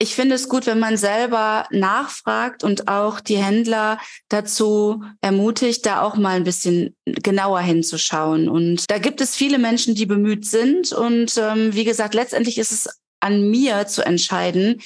[0.00, 3.98] ich finde es gut, wenn man selber nachfragt und auch die Händler
[4.28, 8.48] dazu ermutigt, da auch mal ein bisschen genauer hinzuschauen.
[8.48, 10.92] Und da gibt es viele Menschen, die bemüht sind.
[10.92, 12.88] Und ähm, wie gesagt, letztendlich ist es
[13.20, 14.80] an mir zu entscheiden,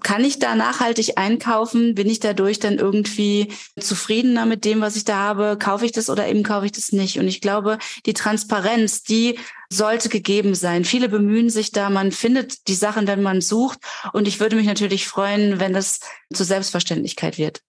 [0.00, 1.94] kann ich da nachhaltig einkaufen?
[1.94, 5.56] Bin ich dadurch dann irgendwie zufriedener mit dem, was ich da habe?
[5.56, 7.18] Kaufe ich das oder eben kaufe ich das nicht?
[7.18, 9.38] Und ich glaube, die Transparenz, die
[9.70, 10.84] sollte gegeben sein.
[10.84, 13.78] Viele bemühen sich da, man findet die Sachen, wenn man sucht.
[14.12, 16.00] Und ich würde mich natürlich freuen, wenn das
[16.32, 17.62] zur Selbstverständlichkeit wird.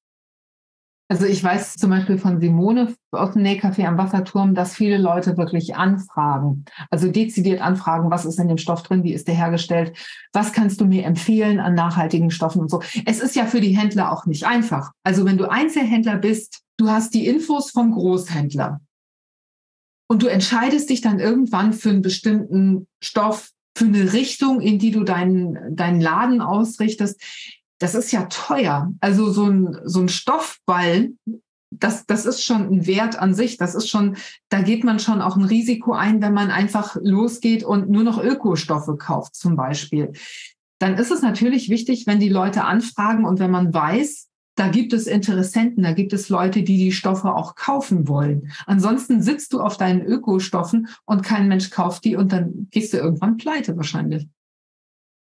[1.12, 5.38] Also ich weiß zum Beispiel von Simone aus dem Nähcafé am Wasserturm, dass viele Leute
[5.38, 9.98] wirklich anfragen, also dezidiert anfragen, was ist in dem Stoff drin, wie ist der hergestellt,
[10.34, 12.84] was kannst du mir empfehlen an nachhaltigen Stoffen und so.
[13.08, 14.92] Es ist ja für die Händler auch nicht einfach.
[15.04, 18.80] Also wenn du Einzelhändler bist, du hast die Infos vom Großhändler
[20.10, 24.92] und du entscheidest dich dann irgendwann für einen bestimmten Stoff, für eine Richtung, in die
[24.92, 27.22] du deinen, deinen Laden ausrichtest
[27.80, 28.94] das ist ja teuer.
[29.00, 31.12] Also so ein, so ein Stoffball,
[31.72, 33.58] das, das ist schon ein Wert an sich.
[33.58, 34.18] Das ist schon,
[34.50, 38.22] da geht man schon auch ein Risiko ein, wenn man einfach losgeht und nur noch
[38.22, 40.12] Ökostoffe kauft, zum Beispiel.
[40.80, 44.29] Dann ist es natürlich wichtig, wenn die Leute anfragen und wenn man weiß,
[44.60, 48.52] da gibt es Interessenten, da gibt es Leute, die die Stoffe auch kaufen wollen.
[48.66, 52.98] Ansonsten sitzt du auf deinen Ökostoffen und kein Mensch kauft die und dann gehst du
[52.98, 54.28] irgendwann pleite wahrscheinlich.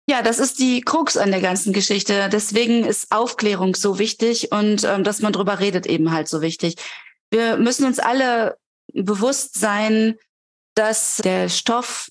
[0.10, 2.30] Ja, das ist die Krux an der ganzen Geschichte.
[2.32, 6.78] Deswegen ist Aufklärung so wichtig und ähm, dass man drüber redet eben halt so wichtig.
[7.30, 8.58] Wir müssen uns alle
[8.92, 10.16] bewusst sein,
[10.74, 12.10] dass der Stoff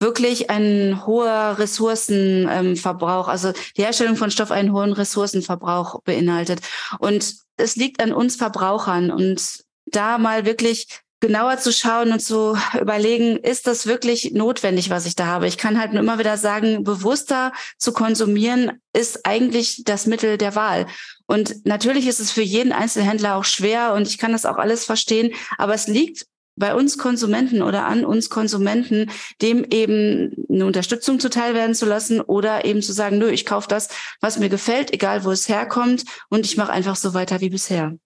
[0.00, 6.60] wirklich ein hoher Ressourcenverbrauch, also die Herstellung von Stoff einen hohen Ressourcenverbrauch beinhaltet.
[6.98, 10.88] Und es liegt an uns Verbrauchern und da mal wirklich
[11.20, 15.46] genauer zu schauen und zu überlegen, ist das wirklich notwendig, was ich da habe?
[15.46, 20.54] Ich kann halt nur immer wieder sagen, bewusster zu konsumieren ist eigentlich das Mittel der
[20.54, 20.86] Wahl.
[21.26, 24.84] Und natürlich ist es für jeden Einzelhändler auch schwer und ich kann das auch alles
[24.84, 26.26] verstehen, aber es liegt
[26.56, 29.10] bei uns Konsumenten oder an uns Konsumenten,
[29.42, 33.68] dem eben eine Unterstützung zuteil werden zu lassen oder eben zu sagen, nö, ich kaufe
[33.68, 33.88] das,
[34.20, 37.96] was mir gefällt, egal wo es herkommt und ich mache einfach so weiter wie bisher.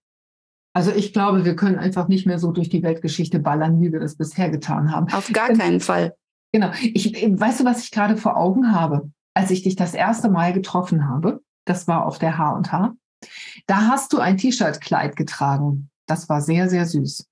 [0.73, 4.01] Also ich glaube, wir können einfach nicht mehr so durch die Weltgeschichte ballern, wie wir
[4.01, 5.13] das bisher getan haben.
[5.13, 6.15] Auf gar keinen Fall.
[6.53, 6.71] Genau.
[6.81, 9.11] Ich, weißt du, was ich gerade vor Augen habe?
[9.35, 12.95] Als ich dich das erste Mal getroffen habe, das war auf der H&H,
[13.67, 15.91] da hast du ein T-Shirt-Kleid getragen.
[16.07, 17.29] Das war sehr, sehr süß.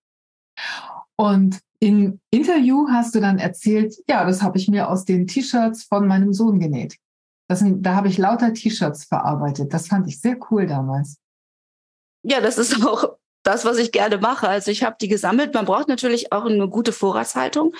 [1.19, 5.85] Und im Interview hast du dann erzählt, ja, das habe ich mir aus den T-Shirts
[5.85, 6.97] von meinem Sohn genäht.
[7.49, 9.73] Das sind, da habe ich lauter T-Shirts verarbeitet.
[9.73, 11.19] Das fand ich sehr cool damals.
[12.23, 13.17] Ja, das ist auch
[13.49, 14.47] das, was ich gerne mache.
[14.47, 15.55] Also ich habe die gesammelt.
[15.55, 17.75] Man braucht natürlich auch eine gute Vorratshaltung.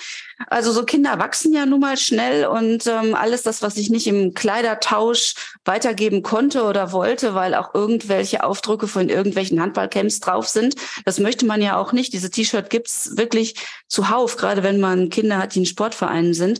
[0.47, 4.07] Also so Kinder wachsen ja nun mal schnell und ähm, alles das, was ich nicht
[4.07, 10.73] im Kleidertausch weitergeben konnte oder wollte, weil auch irgendwelche Aufdrücke von irgendwelchen Handballcamps drauf sind,
[11.05, 12.13] das möchte man ja auch nicht.
[12.13, 13.53] Diese T-Shirt gibt's wirklich
[13.87, 16.59] zuhauf, gerade wenn man Kinder hat, die in Sportvereinen sind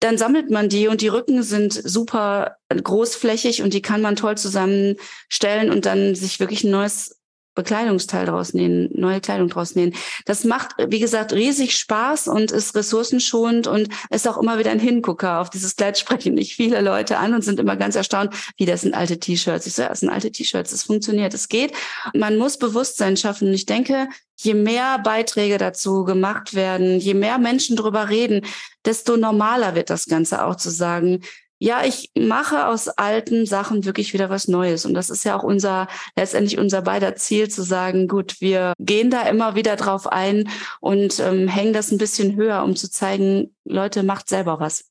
[0.00, 4.36] dann sammelt man die und die Rücken sind super großflächig und die kann man toll
[4.36, 7.16] zusammenstellen und dann sich wirklich ein neues
[7.56, 9.94] Bekleidungsteil draus nähen, neue Kleidung draus nähen.
[10.26, 14.78] Das macht, wie gesagt, riesig Spaß und ist ressourcenschonend und ist auch immer wieder ein
[14.78, 15.40] Hingucker.
[15.40, 18.82] Auf dieses Kleid sprechen nicht viele Leute an und sind immer ganz erstaunt, wie das
[18.82, 19.66] sind alte T-Shirts.
[19.66, 21.72] Ich so, ja, das sind alte T-Shirts, es funktioniert, es geht.
[22.14, 23.52] Man muss Bewusstsein schaffen.
[23.52, 28.42] Ich denke, je mehr Beiträge dazu gemacht werden, je mehr Menschen drüber reden,
[28.84, 31.22] desto normaler wird das Ganze auch zu sagen,
[31.58, 34.84] ja, ich mache aus alten Sachen wirklich wieder was Neues.
[34.84, 39.10] Und das ist ja auch unser, letztendlich unser beider Ziel zu sagen, gut, wir gehen
[39.10, 40.48] da immer wieder drauf ein
[40.80, 44.84] und ähm, hängen das ein bisschen höher, um zu zeigen, Leute, macht selber was.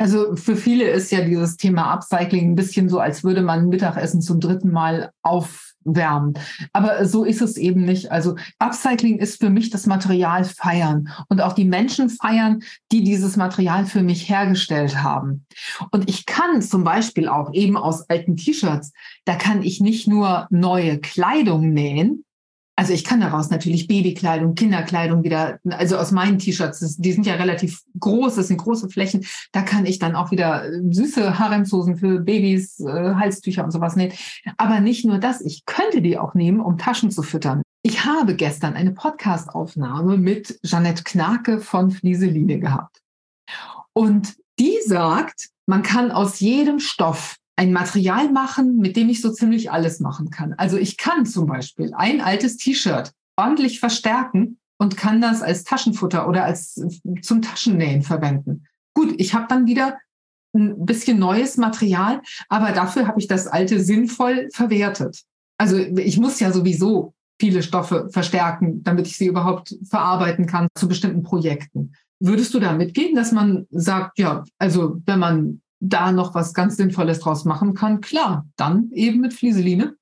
[0.00, 4.22] Also für viele ist ja dieses Thema Upcycling ein bisschen so, als würde man Mittagessen
[4.22, 6.34] zum dritten Mal auf wärmen.
[6.72, 8.10] Aber so ist es eben nicht.
[8.12, 12.60] Also Upcycling ist für mich das Material feiern und auch die Menschen feiern,
[12.92, 15.46] die dieses Material für mich hergestellt haben.
[15.90, 18.92] Und ich kann zum Beispiel auch eben aus alten T-Shirts,
[19.24, 22.24] da kann ich nicht nur neue Kleidung nähen,
[22.78, 27.34] also ich kann daraus natürlich Babykleidung, Kinderkleidung wieder, also aus meinen T-Shirts, die sind ja
[27.34, 31.96] relativ groß, das sind große Flächen, da kann ich dann auch wieder äh, süße Haremshosen
[31.96, 34.12] für Babys, äh, Halstücher und sowas nähen.
[34.58, 37.62] Aber nicht nur das, ich könnte die auch nehmen, um Taschen zu füttern.
[37.82, 43.00] Ich habe gestern eine Podcast-Aufnahme mit Jeanette Knake von Flieseline gehabt.
[43.92, 49.32] Und die sagt, man kann aus jedem Stoff ein Material machen, mit dem ich so
[49.32, 50.54] ziemlich alles machen kann.
[50.54, 56.28] Also ich kann zum Beispiel ein altes T-Shirt ordentlich verstärken und kann das als Taschenfutter
[56.28, 56.80] oder als
[57.20, 58.64] zum Taschennähen verwenden.
[58.94, 59.98] Gut, ich habe dann wieder
[60.54, 65.24] ein bisschen neues Material, aber dafür habe ich das alte sinnvoll verwertet.
[65.58, 70.86] Also ich muss ja sowieso viele Stoffe verstärken, damit ich sie überhaupt verarbeiten kann zu
[70.86, 71.92] bestimmten Projekten.
[72.20, 76.76] Würdest du da mitgehen, dass man sagt, ja, also wenn man da noch was ganz
[76.76, 79.97] Sinnvolles draus machen kann, klar, dann eben mit Flieseline?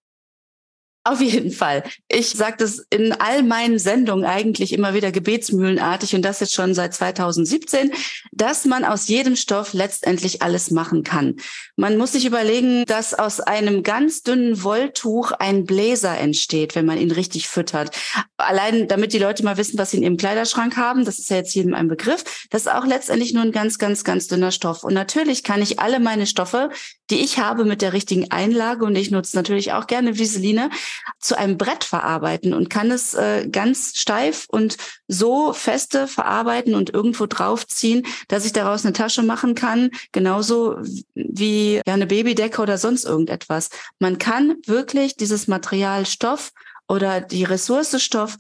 [1.06, 1.84] Auf jeden Fall.
[2.08, 6.74] Ich sage das in all meinen Sendungen eigentlich immer wieder gebetsmühlenartig und das jetzt schon
[6.74, 7.92] seit 2017,
[8.32, 11.36] dass man aus jedem Stoff letztendlich alles machen kann.
[11.76, 16.98] Man muss sich überlegen, dass aus einem ganz dünnen Wolltuch ein Bläser entsteht, wenn man
[16.98, 17.96] ihn richtig füttert.
[18.36, 21.36] Allein damit die Leute mal wissen, was sie in ihrem Kleiderschrank haben, das ist ja
[21.36, 24.82] jetzt jedem ein Begriff, das ist auch letztendlich nur ein ganz, ganz, ganz dünner Stoff.
[24.82, 26.70] Und natürlich kann ich alle meine Stoffe,
[27.10, 30.70] die ich habe, mit der richtigen Einlage und ich nutze natürlich auch gerne Viseline,
[31.18, 34.76] zu einem Brett verarbeiten und kann es äh, ganz steif und
[35.08, 40.78] so feste verarbeiten und irgendwo draufziehen, dass ich daraus eine Tasche machen kann, genauso
[41.14, 43.70] wie ja, eine Babydecke oder sonst irgendetwas.
[43.98, 46.52] Man kann wirklich dieses Material Stoff
[46.88, 48.36] oder die Ressource Stoff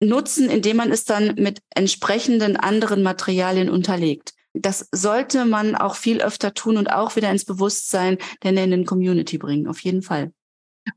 [0.00, 4.34] nutzen, indem man es dann mit entsprechenden anderen Materialien unterlegt.
[4.54, 9.38] Das sollte man auch viel öfter tun und auch wieder ins Bewusstsein der nennenden Community
[9.38, 10.32] bringen, auf jeden Fall.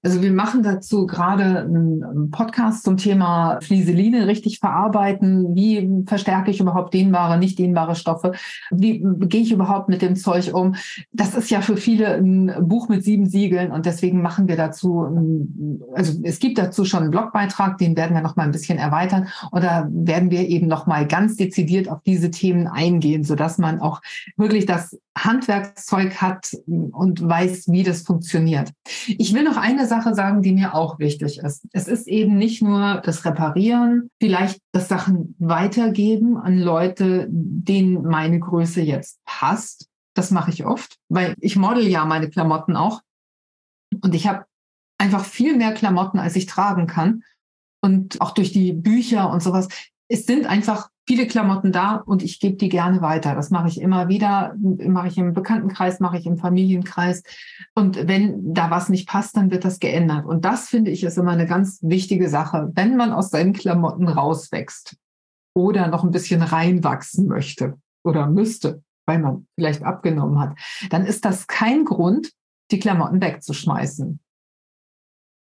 [0.02, 5.56] Also wir machen dazu gerade einen Podcast zum Thema Flieseline richtig verarbeiten.
[5.56, 8.34] Wie verstärke ich überhaupt dehnbare, nicht dehnbare Stoffe?
[8.72, 10.76] Wie gehe ich überhaupt mit dem Zeug um?
[11.12, 15.08] Das ist ja für viele ein Buch mit sieben Siegeln und deswegen machen wir dazu,
[15.94, 19.28] also es gibt dazu schon einen Blogbeitrag, den werden wir noch mal ein bisschen erweitern
[19.52, 24.02] oder werden wir eben noch mal ganz dezidiert auf diese Themen eingehen, sodass man auch
[24.38, 28.72] wirklich das Handwerkszeug hat und weiß, wie das funktioniert.
[29.08, 31.68] Ich will noch eine Sache sagen, die mir auch wichtig ist.
[31.72, 38.40] Es ist eben nicht nur das Reparieren, vielleicht das Sachen weitergeben an Leute, denen meine
[38.40, 39.88] Größe jetzt passt.
[40.14, 43.02] Das mache ich oft, weil ich model ja meine Klamotten auch.
[44.02, 44.46] Und ich habe
[44.98, 47.24] einfach viel mehr Klamotten, als ich tragen kann.
[47.82, 49.68] Und auch durch die Bücher und sowas.
[50.08, 53.36] Es sind einfach viele Klamotten da und ich gebe die gerne weiter.
[53.36, 57.24] Das mache ich immer wieder, mache ich im Bekanntenkreis, mache ich im Familienkreis.
[57.76, 60.26] Und wenn da was nicht passt, dann wird das geändert.
[60.26, 62.72] Und das finde ich ist immer eine ganz wichtige Sache.
[62.74, 64.98] Wenn man aus seinen Klamotten rauswächst
[65.54, 70.58] oder noch ein bisschen reinwachsen möchte oder müsste, weil man vielleicht abgenommen hat,
[70.90, 72.32] dann ist das kein Grund,
[72.72, 74.20] die Klamotten wegzuschmeißen.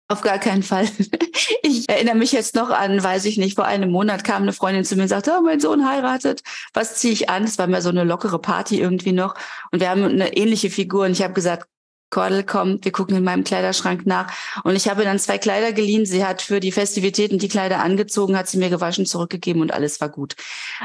[0.10, 0.88] Auf gar keinen Fall.
[1.62, 4.84] Ich erinnere mich jetzt noch an, weiß ich nicht, vor einem Monat kam eine Freundin
[4.84, 6.41] zu mir und sagte, oh, mein Sohn heiratet.
[6.74, 7.43] Was ziehe ich an?
[7.43, 9.36] Das war mir so eine lockere Party irgendwie noch.
[9.72, 11.05] Und wir haben eine ähnliche Figur.
[11.05, 11.68] Und ich habe gesagt,
[12.10, 14.32] Cordel, komm, wir gucken in meinem Kleiderschrank nach.
[14.64, 16.05] Und ich habe dann zwei Kleider geliehen.
[16.05, 19.99] Sie hat für die Festivitäten die Kleider angezogen, hat sie mir gewaschen, zurückgegeben und alles
[19.99, 20.36] war gut.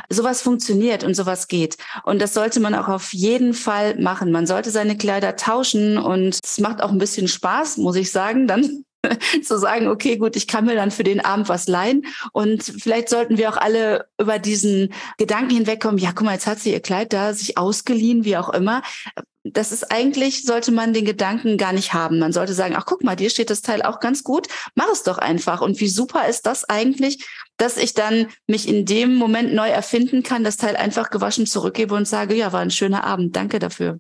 [0.09, 1.77] Sowas funktioniert und sowas geht.
[2.05, 4.33] Und das sollte man auch auf jeden Fall machen.
[4.33, 8.49] Man sollte seine Kleider tauschen und es macht auch ein bisschen Spaß, muss ich sagen,
[8.49, 8.85] dann
[9.43, 12.07] zu sagen, okay, gut, ich kann mir dann für den Abend was leihen.
[12.33, 16.61] Und vielleicht sollten wir auch alle über diesen Gedanken hinwegkommen, ja, guck mal, jetzt hat
[16.61, 18.83] sie ihr Kleid da sich ausgeliehen, wie auch immer.
[19.45, 22.21] Das ist eigentlich, sollte man den Gedanken gar nicht haben.
[22.21, 24.47] Man sollte sagen, ach, guck mal, dir steht das Teil auch ganz gut.
[24.77, 25.61] Mach es doch einfach.
[25.61, 27.27] Und wie super ist das eigentlich,
[27.57, 31.97] dass ich dann mich in dem Moment neu erfinden kann, das Teil einfach gewaschen zurückgebe
[31.97, 33.35] und sage, ja, war ein schöner Abend.
[33.35, 33.99] Danke dafür.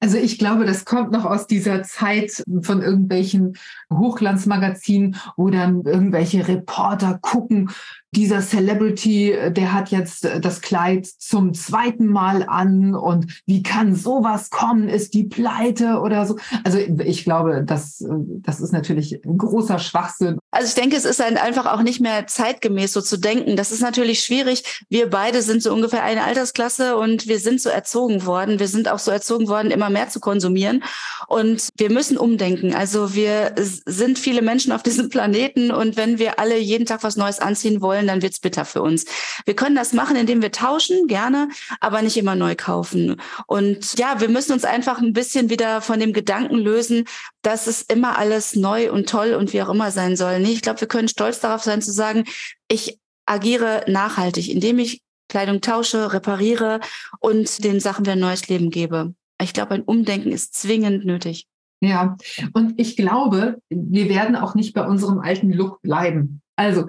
[0.00, 3.56] Also ich glaube, das kommt noch aus dieser Zeit von irgendwelchen
[3.92, 7.70] Hochglanzmagazinen, wo dann irgendwelche Reporter gucken,
[8.14, 14.50] dieser Celebrity, der hat jetzt das Kleid zum zweiten Mal an und wie kann sowas
[14.50, 14.88] kommen?
[14.88, 16.36] Ist die Pleite oder so?
[16.62, 20.38] Also ich glaube, das, das ist natürlich ein großer Schwachsinn.
[20.50, 23.56] Also ich denke, es ist einfach auch nicht mehr zeitgemäß so zu denken.
[23.56, 24.84] Das ist natürlich schwierig.
[24.90, 28.58] Wir beide sind so ungefähr eine Altersklasse und wir sind so erzogen worden.
[28.58, 30.84] Wir sind auch so erzogen worden, immer mehr zu konsumieren.
[31.28, 32.74] Und wir müssen umdenken.
[32.74, 37.16] Also wir sind viele Menschen auf diesem Planeten und wenn wir alle jeden Tag was
[37.16, 39.04] Neues anziehen wollen, dann wird's bitter für uns.
[39.44, 41.48] Wir können das machen, indem wir tauschen, gerne,
[41.80, 43.20] aber nicht immer neu kaufen.
[43.46, 47.04] Und ja, wir müssen uns einfach ein bisschen wieder von dem Gedanken lösen,
[47.42, 50.40] dass es immer alles neu und toll und wie auch immer sein soll.
[50.42, 52.24] Ich glaube, wir können stolz darauf sein zu sagen,
[52.68, 56.80] ich agiere nachhaltig, indem ich Kleidung tausche, repariere
[57.20, 59.14] und den Sachen wieder ein neues Leben gebe.
[59.40, 61.46] Ich glaube, ein Umdenken ist zwingend nötig.
[61.80, 62.16] Ja,
[62.52, 66.40] und ich glaube, wir werden auch nicht bei unserem alten Look bleiben.
[66.54, 66.88] Also,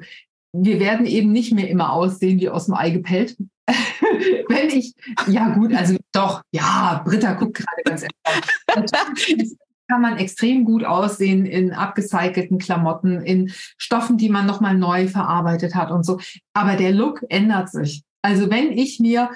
[0.53, 3.35] wir werden eben nicht mehr immer aussehen wie aus dem Ei gepellt.
[3.67, 4.93] Wenn ich,
[5.27, 9.57] ja gut, also doch, ja, Britta guckt gerade ganz entspannt.
[9.89, 15.75] kann man extrem gut aussehen in abgecycelten Klamotten, in Stoffen, die man nochmal neu verarbeitet
[15.75, 16.19] hat und so.
[16.53, 18.03] Aber der Look ändert sich.
[18.21, 19.29] Also wenn ich mir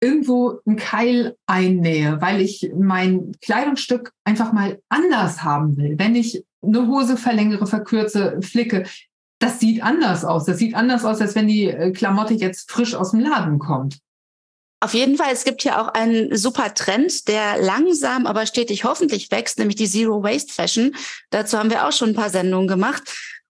[0.00, 5.98] irgendwo einen Keil einnähe, weil ich mein Kleidungsstück einfach mal anders haben will.
[5.98, 8.84] Wenn ich eine Hose verlängere, verkürze, flicke,
[9.40, 10.44] das sieht anders aus.
[10.44, 13.98] Das sieht anders aus, als wenn die äh, Klamotte jetzt frisch aus dem Laden kommt.
[14.82, 19.30] Auf jeden Fall, es gibt hier auch einen super Trend, der langsam, aber stetig hoffentlich
[19.30, 20.94] wächst, nämlich die Zero Waste Fashion.
[21.30, 23.02] Dazu haben wir auch schon ein paar Sendungen gemacht.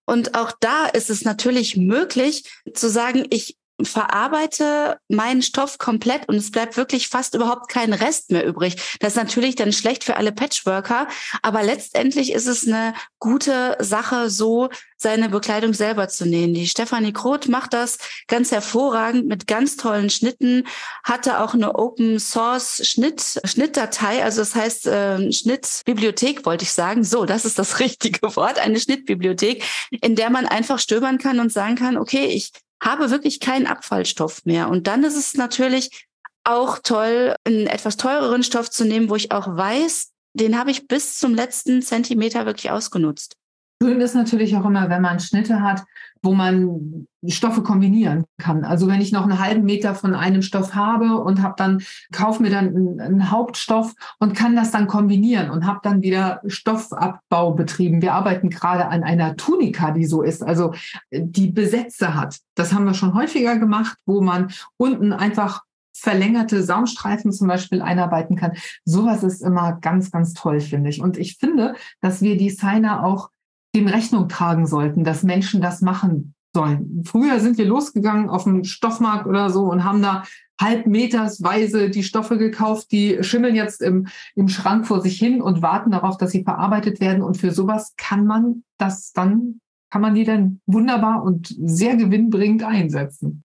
[0.05, 6.35] Und auch da ist es natürlich möglich zu sagen, ich verarbeite meinen Stoff komplett und
[6.35, 8.97] es bleibt wirklich fast überhaupt kein Rest mehr übrig.
[8.99, 11.07] Das ist natürlich dann schlecht für alle Patchworker,
[11.41, 16.53] aber letztendlich ist es eine gute Sache, so seine Bekleidung selber zu nähen.
[16.53, 20.67] Die Stefanie Kroth macht das ganz hervorragend mit ganz tollen Schnitten,
[21.03, 27.03] hatte auch eine Open Source Schnitt, Schnittdatei, also das heißt äh, Schnittbibliothek wollte ich sagen.
[27.03, 31.51] So, das ist das richtige Wort, eine Schnittbibliothek, in der man einfach stöbern kann und
[31.51, 32.51] sagen kann, okay, ich
[32.81, 34.69] habe wirklich keinen Abfallstoff mehr.
[34.69, 36.07] Und dann ist es natürlich
[36.43, 40.87] auch toll, einen etwas teureren Stoff zu nehmen, wo ich auch weiß, den habe ich
[40.87, 43.35] bis zum letzten Zentimeter wirklich ausgenutzt.
[43.81, 45.83] Schön ist natürlich auch immer, wenn man Schnitte hat,
[46.21, 48.63] wo man Stoffe kombinieren kann.
[48.63, 52.41] Also wenn ich noch einen halben Meter von einem Stoff habe und habe dann kaufe
[52.41, 58.01] mir dann einen, Hauptstoff und kann das dann kombinieren und habe dann wieder Stoffabbau betrieben.
[58.01, 60.73] Wir arbeiten gerade an einer Tunika, die so ist, also
[61.11, 62.39] die Besätze hat.
[62.55, 65.61] Das haben wir schon häufiger gemacht, wo man unten einfach
[65.93, 68.53] verlängerte Saumstreifen zum Beispiel einarbeiten kann.
[68.85, 71.01] Sowas ist immer ganz, ganz toll, finde ich.
[71.01, 73.29] Und ich finde, dass wir Designer auch
[73.75, 77.03] dem Rechnung tragen sollten, dass Menschen das machen sollen.
[77.05, 80.23] Früher sind wir losgegangen auf dem Stoffmarkt oder so und haben da
[80.59, 85.91] halbmetersweise die Stoffe gekauft, die schimmeln jetzt im, im Schrank vor sich hin und warten
[85.91, 87.23] darauf, dass sie verarbeitet werden.
[87.23, 89.59] Und für sowas kann man das dann,
[89.89, 93.43] kann man die dann wunderbar und sehr gewinnbringend einsetzen.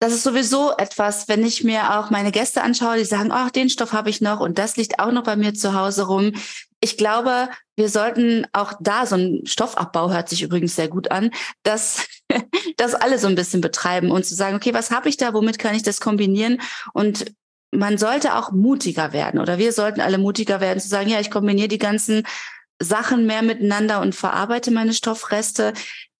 [0.00, 3.70] Das ist sowieso etwas, wenn ich mir auch meine Gäste anschaue, die sagen, ach, den
[3.70, 6.32] Stoff habe ich noch und das liegt auch noch bei mir zu Hause rum
[6.84, 11.30] ich glaube, wir sollten auch da, so ein Stoffabbau hört sich übrigens sehr gut an,
[11.62, 12.06] dass
[12.76, 15.58] das alle so ein bisschen betreiben und zu sagen, okay, was habe ich da, womit
[15.58, 16.60] kann ich das kombinieren?
[16.92, 17.32] Und
[17.70, 21.30] man sollte auch mutiger werden oder wir sollten alle mutiger werden zu sagen, ja, ich
[21.30, 22.24] kombiniere die ganzen
[22.80, 25.72] Sachen mehr miteinander und verarbeite meine Stoffreste.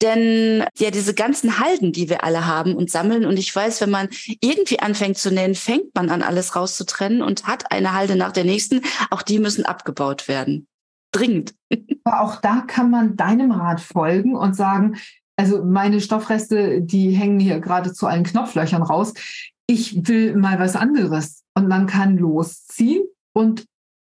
[0.02, 3.90] Denn ja, diese ganzen Halden, die wir alle haben und sammeln, und ich weiß, wenn
[3.90, 4.08] man
[4.40, 8.44] irgendwie anfängt zu nähen, fängt man an, alles rauszutrennen und hat eine Halde nach der
[8.44, 8.82] nächsten.
[9.10, 10.66] Auch die müssen abgebaut werden.
[11.12, 11.54] Dringend.
[12.04, 14.96] Aber auch da kann man deinem Rat folgen und sagen,
[15.36, 19.14] also meine Stoffreste, die hängen hier gerade zu allen Knopflöchern raus.
[19.66, 21.42] Ich will mal was anderes.
[21.54, 23.64] Und man kann losziehen und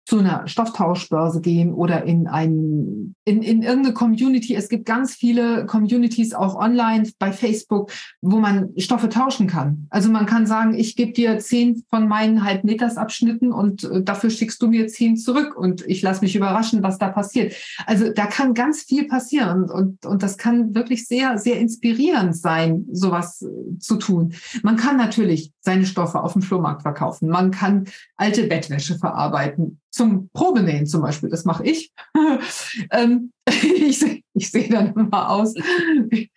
[0.06, 4.56] zu einer Stofftauschbörse gehen oder in ein, in, in irgendeine Community.
[4.56, 9.88] Es gibt ganz viele Communities auch online bei Facebook, wo man Stoffe tauschen kann.
[9.90, 14.62] Also man kann sagen, ich gebe dir zehn von meinen Halbmetersabschnitten und äh, dafür schickst
[14.62, 17.54] du mir zehn zurück und ich lasse mich überraschen, was da passiert.
[17.86, 22.86] Also da kann ganz viel passieren und, und das kann wirklich sehr, sehr inspirierend sein,
[22.92, 24.34] sowas äh, zu tun.
[24.64, 27.30] Man kann natürlich seine Stoffe auf dem Flohmarkt verkaufen.
[27.30, 27.86] Man kann
[28.18, 31.94] alte Bettwäsche verarbeiten zum Probenähen zum Beispiel, das mache ich.
[32.92, 33.13] ähm,
[33.50, 36.30] ich, ich sehe dann immer aus wie,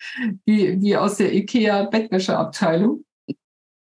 [0.45, 3.05] wie aus der IKEA-Bettwäscheabteilung.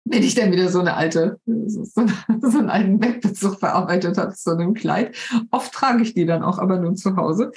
[0.05, 4.51] Wenn ich dann wieder so eine alte, so, so einen alten Bettbezug verarbeitet habe zu
[4.51, 5.15] einem Kleid.
[5.49, 7.51] Oft trage ich die dann auch, aber nur zu Hause.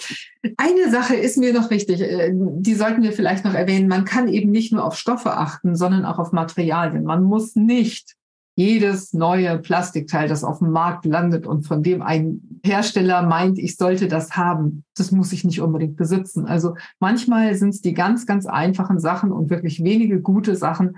[0.56, 3.88] Eine Sache ist mir noch wichtig, äh, die sollten wir vielleicht noch erwähnen.
[3.88, 7.02] Man kann eben nicht nur auf Stoffe achten, sondern auch auf Materialien.
[7.02, 8.14] Man muss nicht
[8.56, 13.76] jedes neue Plastikteil, das auf dem Markt landet und von dem ein Hersteller meint, ich
[13.76, 16.46] sollte das haben, das muss ich nicht unbedingt besitzen.
[16.46, 20.96] Also manchmal sind es die ganz, ganz einfachen Sachen und wirklich wenige gute Sachen,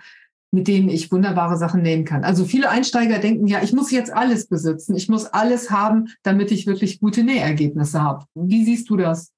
[0.53, 2.25] mit denen ich wunderbare Sachen nähen kann.
[2.25, 6.53] Also viele Einsteiger denken, ja, ich muss jetzt alles besitzen, ich muss alles haben, damit
[6.53, 8.25] ich wirklich gute Nähergebnisse habe.
[8.35, 9.33] Wie siehst du das?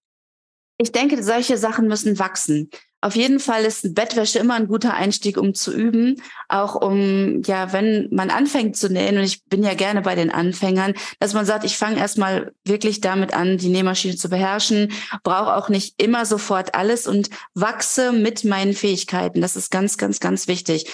[0.77, 2.71] Ich denke, solche Sachen müssen wachsen.
[3.01, 6.23] Auf jeden Fall ist Bettwäsche immer ein guter Einstieg, um zu üben.
[6.49, 10.31] Auch um, ja, wenn man anfängt zu nähen, und ich bin ja gerne bei den
[10.31, 14.93] Anfängern, dass man sagt, ich fange erstmal wirklich damit an, die Nähmaschine zu beherrschen,
[15.23, 19.41] brauche auch nicht immer sofort alles und wachse mit meinen Fähigkeiten.
[19.41, 20.93] Das ist ganz, ganz, ganz wichtig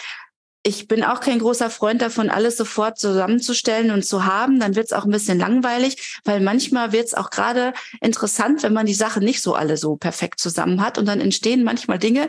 [0.67, 4.59] ich bin auch kein großer Freund davon, alles sofort zusammenzustellen und zu haben.
[4.59, 8.73] Dann wird es auch ein bisschen langweilig, weil manchmal wird es auch gerade interessant, wenn
[8.73, 10.99] man die Sachen nicht so alle so perfekt zusammen hat.
[10.99, 12.27] Und dann entstehen manchmal Dinge,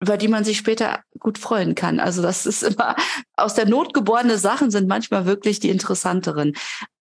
[0.00, 1.98] über die man sich später gut freuen kann.
[1.98, 2.94] Also das ist immer
[3.36, 6.54] aus der Not geborene Sachen sind manchmal wirklich die interessanteren.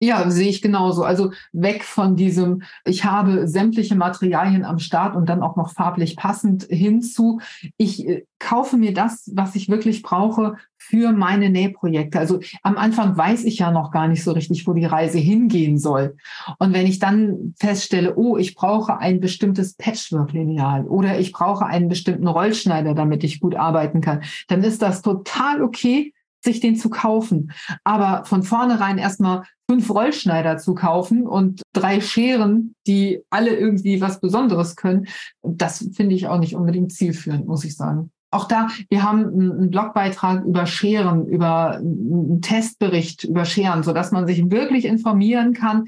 [0.04, 1.04] Ja, sehe ich genauso.
[1.06, 6.18] Also weg von diesem, ich habe sämtliche Materialien am Start und dann auch noch farblich
[6.18, 7.40] passend hinzu.
[7.78, 12.20] Ich äh, kaufe mir das, was ich wirklich brauche für meine Nähprojekte.
[12.20, 15.78] Also am Anfang weiß ich ja noch gar nicht so richtig, wo die Reise hingehen
[15.78, 16.18] soll.
[16.60, 21.88] Und wenn ich dann feststelle, oh, ich brauche ein bestimmtes Patchwork-Lineal oder ich brauche einen
[21.88, 26.14] bestimmten Rollschneider, damit ich gut arbeiten kann, dann ist das total okay,
[26.44, 27.52] sich den zu kaufen.
[27.84, 34.20] Aber von vornherein erstmal fünf Rollschneider zu kaufen und drei Scheren, die alle irgendwie was
[34.20, 35.08] Besonderes können,
[35.42, 38.12] das finde ich auch nicht unbedingt zielführend, muss ich sagen.
[38.34, 44.12] Auch da, wir haben einen Blogbeitrag über Scheren, über einen Testbericht über Scheren, so dass
[44.12, 45.86] man sich wirklich informieren kann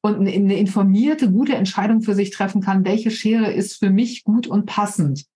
[0.00, 4.48] und eine informierte, gute Entscheidung für sich treffen kann, welche Schere ist für mich gut
[4.48, 5.26] und passend,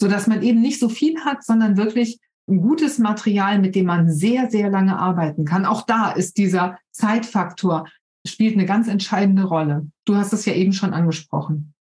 [0.00, 2.18] so dass man eben nicht so viel hat, sondern wirklich
[2.58, 5.64] gutes Material, mit dem man sehr, sehr lange arbeiten kann.
[5.64, 7.86] Auch da ist dieser Zeitfaktor,
[8.26, 9.86] spielt eine ganz entscheidende Rolle.
[10.04, 11.74] Du hast es ja eben schon angesprochen.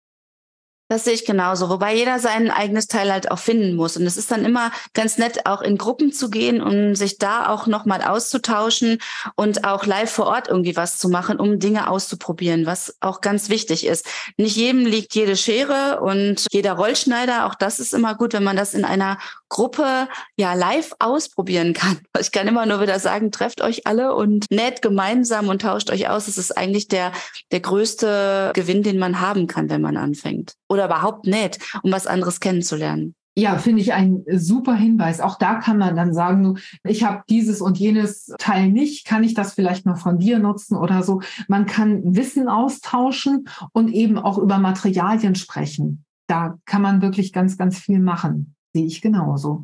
[0.91, 3.95] Das sehe ich genauso, wobei jeder sein eigenes Teil halt auch finden muss.
[3.95, 7.49] Und es ist dann immer ganz nett, auch in Gruppen zu gehen und sich da
[7.49, 8.97] auch nochmal auszutauschen
[9.35, 13.49] und auch live vor Ort irgendwie was zu machen, um Dinge auszuprobieren, was auch ganz
[13.49, 14.07] wichtig ist.
[14.37, 17.45] Nicht jedem liegt jede Schere und jeder Rollschneider.
[17.45, 21.99] Auch das ist immer gut, wenn man das in einer Gruppe ja live ausprobieren kann.
[22.19, 26.09] Ich kann immer nur wieder sagen, trefft euch alle und näht gemeinsam und tauscht euch
[26.09, 26.25] aus.
[26.25, 27.13] Das ist eigentlich der,
[27.51, 30.53] der größte Gewinn, den man haben kann, wenn man anfängt.
[30.67, 33.15] Oder überhaupt näht, um was anderes kennenzulernen.
[33.37, 35.21] Ja, finde ich ein super Hinweis.
[35.21, 39.33] Auch da kann man dann sagen, ich habe dieses und jenes Teil nicht, kann ich
[39.33, 41.21] das vielleicht mal von dir nutzen oder so.
[41.47, 46.03] Man kann Wissen austauschen und eben auch über Materialien sprechen.
[46.27, 49.63] Da kann man wirklich ganz, ganz viel machen sehe ich genauso.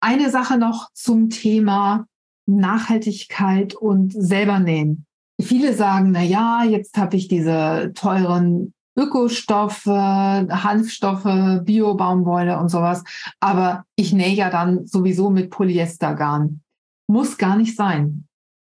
[0.00, 2.06] Eine Sache noch zum Thema
[2.46, 5.04] Nachhaltigkeit und selber nähen.
[5.40, 13.04] Viele sagen, na ja, jetzt habe ich diese teuren Ökostoffe, Hanfstoffe, Bio-Baumwolle und sowas.
[13.38, 16.62] Aber ich nähe ja dann sowieso mit Polyestergarn.
[17.06, 18.26] Muss gar nicht sein.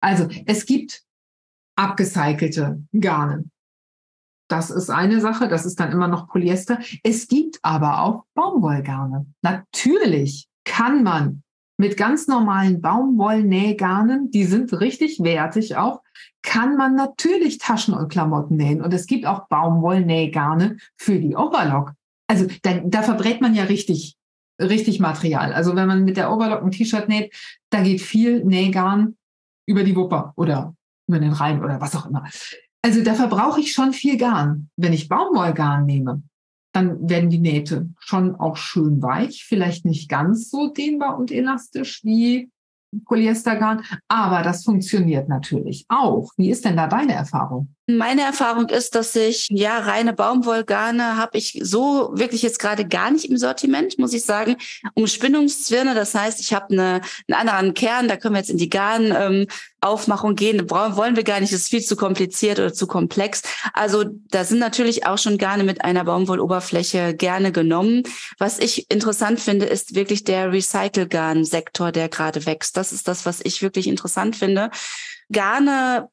[0.02, 1.04] Also es gibt
[1.76, 3.46] abgecycelte Garne.
[4.50, 6.80] Das ist eine Sache, das ist dann immer noch Polyester.
[7.04, 9.26] Es gibt aber auch Baumwollgarne.
[9.42, 11.44] Natürlich kann man
[11.78, 16.02] mit ganz normalen Baumwollnähgarnen, die sind richtig wertig auch,
[16.44, 18.82] kann man natürlich Taschen und Klamotten nähen.
[18.82, 21.94] Und es gibt auch Baumwollnähgarne für die Overlock.
[22.28, 24.16] Also da, da verbrät man ja richtig,
[24.62, 25.54] richtig Material.
[25.54, 27.34] Also wenn man mit der Overlock ein T-Shirt näht,
[27.70, 29.16] da geht viel Nähgarn
[29.66, 30.76] über die Wupper oder
[31.08, 32.26] über den Rhein oder was auch immer.
[32.82, 34.70] Also da verbrauche ich schon viel Garn.
[34.76, 36.22] Wenn ich Baumwollgarn nehme,
[36.74, 42.04] dann werden die Nähte schon auch schön weich, vielleicht nicht ganz so dehnbar und elastisch
[42.04, 42.50] wie
[43.06, 46.32] Polyestergarn, aber das funktioniert natürlich auch.
[46.38, 47.74] Wie ist denn da deine Erfahrung?
[47.86, 53.12] Meine Erfahrung ist, dass ich ja reine Baumwollgarne habe ich so wirklich jetzt gerade gar
[53.12, 54.56] nicht im Sortiment, muss ich sagen.
[54.94, 58.70] Umspinnungszwirne, das heißt, ich habe eine, einen anderen Kern, da können wir jetzt in die
[58.70, 60.66] Garnaufmachung ähm, gehen.
[60.66, 63.42] Da wollen wir gar nicht, das ist viel zu kompliziert oder zu komplex.
[63.74, 68.04] Also da sind natürlich auch schon Garne mit einer Baumwolloberfläche gerne genommen.
[68.38, 72.78] Was ich interessant finde, ist wirklich der Recycle-Garn-Sektor, der gerade wächst.
[72.78, 74.70] Das ist das, was ich wirklich interessant finde.
[75.30, 76.08] Garne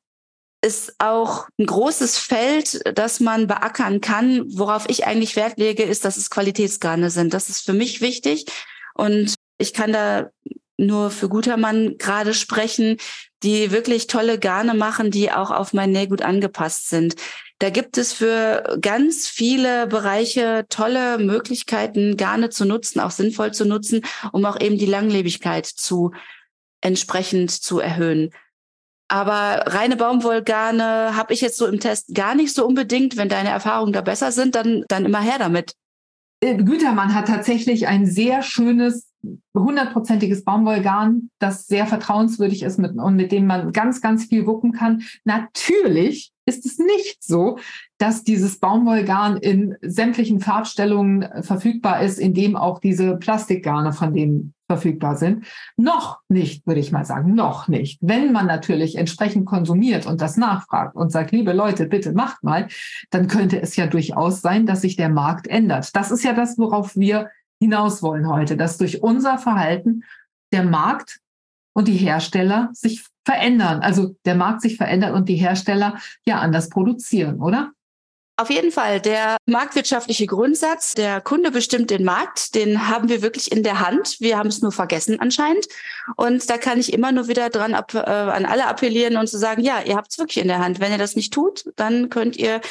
[0.63, 4.45] ist auch ein großes Feld, das man beackern kann.
[4.49, 7.33] Worauf ich eigentlich Wert lege, ist, dass es Qualitätsgarne sind.
[7.33, 8.47] Das ist für mich wichtig.
[8.95, 10.31] Und ich kann da
[10.77, 12.97] nur für Gutermann gerade sprechen,
[13.43, 17.17] die wirklich tolle Garne machen, die auch auf mein Nähgut angepasst sind.
[17.59, 23.67] Da gibt es für ganz viele Bereiche tolle Möglichkeiten, Garne zu nutzen, auch sinnvoll zu
[23.67, 24.03] nutzen,
[24.33, 26.13] um auch eben die Langlebigkeit zu
[26.81, 28.31] entsprechend zu erhöhen.
[29.11, 33.17] Aber reine Baumwollgarne habe ich jetzt so im Test gar nicht so unbedingt.
[33.17, 35.75] Wenn deine Erfahrungen da besser sind, dann, dann immer her damit.
[36.41, 39.11] Äh, Gütermann hat tatsächlich ein sehr schönes,
[39.53, 44.73] hundertprozentiges Baumwollgarn, das sehr vertrauenswürdig ist mit, und mit dem man ganz, ganz viel wuppen
[44.73, 45.03] kann.
[45.25, 47.59] Natürlich ist es nicht so,
[47.99, 54.55] dass dieses Baumwollgarn in sämtlichen Farbstellungen verfügbar ist, in dem auch diese Plastikgarne von denen
[54.71, 55.47] verfügbar sind.
[55.77, 57.99] Noch nicht, würde ich mal sagen, noch nicht.
[58.01, 62.69] Wenn man natürlich entsprechend konsumiert und das nachfragt und sagt, liebe Leute, bitte macht mal,
[63.11, 65.97] dann könnte es ja durchaus sein, dass sich der Markt ändert.
[65.97, 70.05] Das ist ja das, worauf wir hinaus wollen heute, dass durch unser Verhalten
[70.53, 71.19] der Markt
[71.73, 73.81] und die Hersteller sich verändern.
[73.81, 77.73] Also der Markt sich verändert und die Hersteller ja anders produzieren, oder?
[78.41, 79.03] Auf jeden Fall.
[79.03, 84.19] Der marktwirtschaftliche Grundsatz, der Kunde bestimmt den Markt, den haben wir wirklich in der Hand.
[84.19, 85.69] Wir haben es nur vergessen anscheinend.
[86.17, 89.61] Und da kann ich immer nur wieder dran äh, an alle appellieren und zu sagen,
[89.61, 90.81] ja, ihr habt es wirklich in der Hand.
[90.81, 92.63] Wenn ihr das nicht tut, dann könnt ihr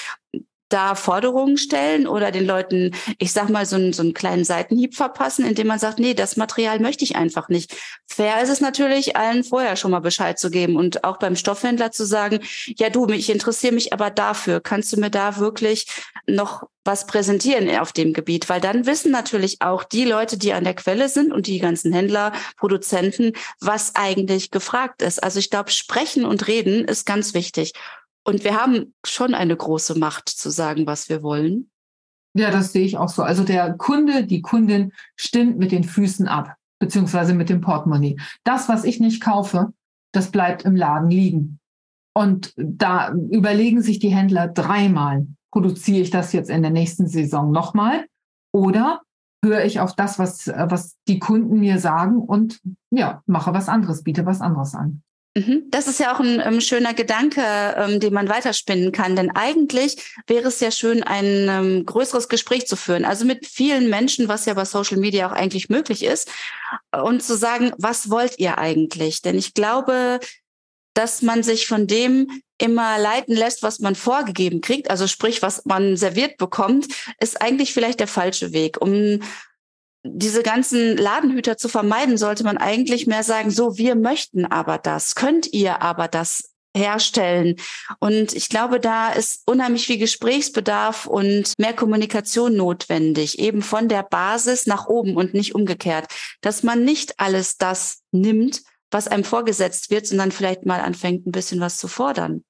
[0.70, 4.96] da Forderungen stellen oder den Leuten, ich sag mal, so einen, so einen kleinen Seitenhieb
[4.96, 7.76] verpassen, indem man sagt, nee, das Material möchte ich einfach nicht.
[8.08, 11.92] Fair ist es natürlich, allen vorher schon mal Bescheid zu geben und auch beim Stoffhändler
[11.92, 14.62] zu sagen, ja du, ich interessiere mich aber dafür.
[14.62, 15.88] Kannst du mir da wirklich
[16.28, 18.50] noch was präsentieren auf dem Gebiet?
[18.50, 21.94] Weil dann wissen natürlich auch die Leute, die an der Quelle sind und die ganzen
[21.94, 25.22] Händler, Produzenten, was eigentlich gefragt ist.
[25.22, 27.74] Also ich glaube, sprechen und reden ist ganz wichtig.
[28.30, 31.72] Und wir haben schon eine große Macht zu sagen, was wir wollen.
[32.38, 33.24] Ja, das sehe ich auch so.
[33.24, 38.18] Also der Kunde, die Kundin stimmt mit den Füßen ab, beziehungsweise mit dem Portemonnaie.
[38.44, 39.74] Das, was ich nicht kaufe,
[40.14, 41.60] das bleibt im Laden liegen.
[42.16, 47.50] Und da überlegen sich die Händler dreimal, produziere ich das jetzt in der nächsten Saison
[47.50, 48.06] nochmal
[48.54, 49.02] oder
[49.44, 52.62] höre ich auf das, was, was die Kunden mir sagen und
[52.92, 55.02] ja, mache was anderes, biete was anderes an.
[55.40, 55.64] Mhm.
[55.70, 59.16] Das ist ja auch ein ähm, schöner Gedanke, ähm, den man weiterspinnen kann.
[59.16, 63.06] Denn eigentlich wäre es ja schön, ein ähm, größeres Gespräch zu führen.
[63.06, 66.30] Also mit vielen Menschen, was ja bei Social Media auch eigentlich möglich ist.
[66.92, 69.22] Und zu sagen, was wollt ihr eigentlich?
[69.22, 70.20] Denn ich glaube,
[70.94, 75.66] dass man sich von dem immer leiten lässt, was man vorgegeben kriegt, also sprich, was
[75.66, 76.88] man serviert bekommt,
[77.20, 78.82] ist eigentlich vielleicht der falsche Weg.
[78.82, 79.22] Um
[80.04, 85.16] diese ganzen Ladenhüter zu vermeiden, sollte man eigentlich mehr sagen, so, wir möchten aber das,
[85.16, 87.56] könnt ihr aber das herstellen.
[88.00, 94.04] Und ich glaube, da ist unheimlich viel Gesprächsbedarf und mehr Kommunikation notwendig, eben von der
[94.04, 96.08] Basis nach oben und nicht umgekehrt,
[96.42, 101.32] dass man nicht alles das nimmt, was einem vorgesetzt wird, sondern vielleicht mal anfängt, ein
[101.32, 102.44] bisschen was zu fordern.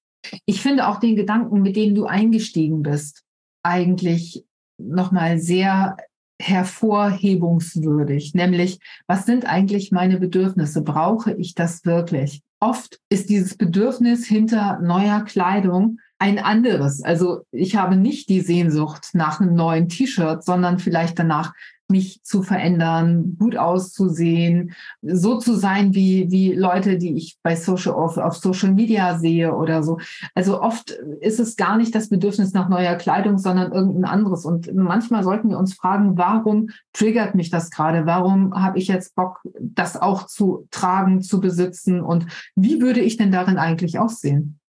[0.46, 3.24] Ich finde auch den Gedanken, mit dem du eingestiegen bist,
[3.64, 4.44] eigentlich
[4.78, 5.98] nochmal sehr
[6.42, 10.82] hervorhebungswürdig, nämlich was sind eigentlich meine Bedürfnisse?
[10.82, 12.42] Brauche ich das wirklich?
[12.62, 17.02] Oft ist dieses Bedürfnis hinter neuer Kleidung ein anderes.
[17.02, 21.54] Also ich habe nicht die Sehnsucht nach einem neuen T-Shirt, sondern vielleicht danach,
[21.90, 27.94] mich zu verändern, gut auszusehen, so zu sein wie, wie Leute, die ich bei Social,
[27.94, 30.00] auf, auf Social Media sehe oder so.
[30.36, 34.46] Also oft ist es gar nicht das Bedürfnis nach neuer Kleidung, sondern irgendein anderes.
[34.46, 38.06] Und manchmal sollten wir uns fragen, warum triggert mich das gerade?
[38.06, 42.02] Warum habe ich jetzt Bock, das auch zu tragen, zu besitzen?
[42.02, 44.60] Und wie würde ich denn darin eigentlich aussehen?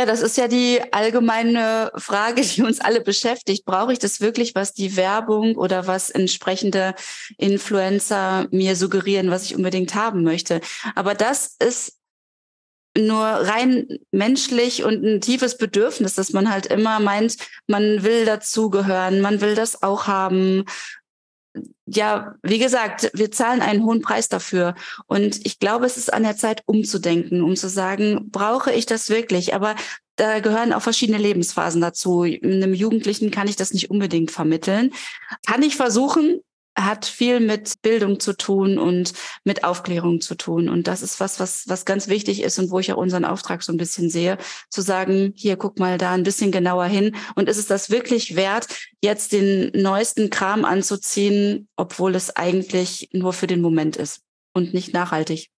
[0.00, 3.66] Ja, das ist ja die allgemeine Frage, die uns alle beschäftigt.
[3.66, 6.94] Brauche ich das wirklich, was die Werbung oder was entsprechende
[7.36, 10.62] Influencer mir suggerieren, was ich unbedingt haben möchte?
[10.94, 11.98] Aber das ist
[12.96, 17.36] nur rein menschlich und ein tiefes Bedürfnis, dass man halt immer meint,
[17.66, 20.64] man will dazugehören, man will das auch haben
[21.86, 24.74] ja, wie gesagt, wir zahlen einen hohen Preis dafür.
[25.06, 29.10] Und ich glaube, es ist an der Zeit, umzudenken, um zu sagen, brauche ich das
[29.10, 29.54] wirklich?
[29.54, 29.74] Aber
[30.16, 32.22] da gehören auch verschiedene Lebensphasen dazu.
[32.22, 34.92] Einem Jugendlichen kann ich das nicht unbedingt vermitteln.
[35.46, 36.40] Kann ich versuchen,
[36.76, 39.12] hat viel mit Bildung zu tun und
[39.44, 40.68] mit Aufklärung zu tun.
[40.68, 43.62] Und das ist was, was, was ganz wichtig ist und wo ich auch unseren Auftrag
[43.62, 47.14] so ein bisschen sehe, zu sagen, hier, guck mal da ein bisschen genauer hin.
[47.34, 48.68] Und ist es das wirklich wert,
[49.02, 54.22] jetzt den neuesten Kram anzuziehen, obwohl es eigentlich nur für den Moment ist
[54.54, 55.50] und nicht nachhaltig?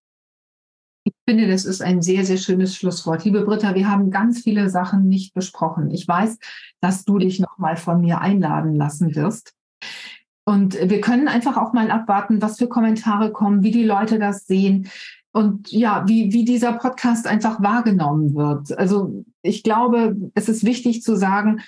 [1.04, 3.24] Ich finde, das ist ein sehr, sehr schönes Schlusswort.
[3.24, 5.90] Liebe Britta, wir haben ganz viele Sachen nicht besprochen.
[5.90, 6.38] Ich weiß,
[6.80, 9.52] dass du dich nochmal von mir einladen lassen wirst.
[10.44, 14.46] Und wir können einfach auch mal abwarten, was für Kommentare kommen, wie die Leute das
[14.46, 14.88] sehen
[15.32, 18.76] und ja, wie, wie dieser Podcast einfach wahrgenommen wird.
[18.76, 21.60] Also ich glaube, es ist wichtig zu sagen,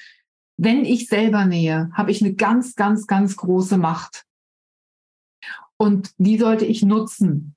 [0.56, 4.24] wenn ich selber nähe, habe ich eine ganz, ganz, ganz große Macht.
[5.76, 7.56] Und die sollte ich nutzen.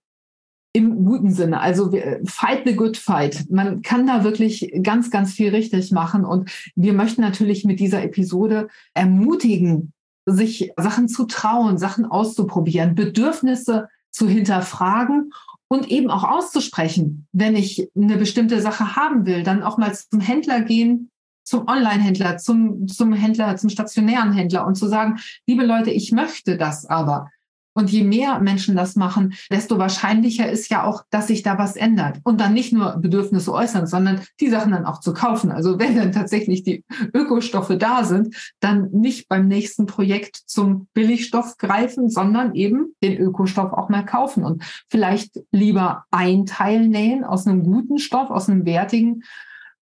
[0.73, 1.59] Im guten Sinne.
[1.59, 1.91] Also
[2.25, 3.49] fight the good fight.
[3.49, 6.23] Man kann da wirklich ganz, ganz viel richtig machen.
[6.23, 9.93] Und wir möchten natürlich mit dieser Episode ermutigen,
[10.27, 15.31] sich Sachen zu trauen, Sachen auszuprobieren, Bedürfnisse zu hinterfragen
[15.69, 17.27] und eben auch auszusprechen.
[17.31, 21.09] Wenn ich eine bestimmte Sache haben will, dann auch mal zum Händler gehen,
[21.43, 26.57] zum Online-Händler, zum, zum Händler, zum stationären Händler und zu sagen, liebe Leute, ich möchte
[26.57, 27.29] das aber.
[27.77, 31.75] Und je mehr Menschen das machen, desto wahrscheinlicher ist ja auch, dass sich da was
[31.75, 32.19] ändert.
[32.23, 35.51] Und dann nicht nur Bedürfnisse äußern, sondern die Sachen dann auch zu kaufen.
[35.51, 36.83] Also wenn dann tatsächlich die
[37.13, 43.71] Ökostoffe da sind, dann nicht beim nächsten Projekt zum Billigstoff greifen, sondern eben den Ökostoff
[43.73, 48.65] auch mal kaufen und vielleicht lieber ein Teil nähen aus einem guten Stoff, aus einem
[48.65, 49.21] wertigen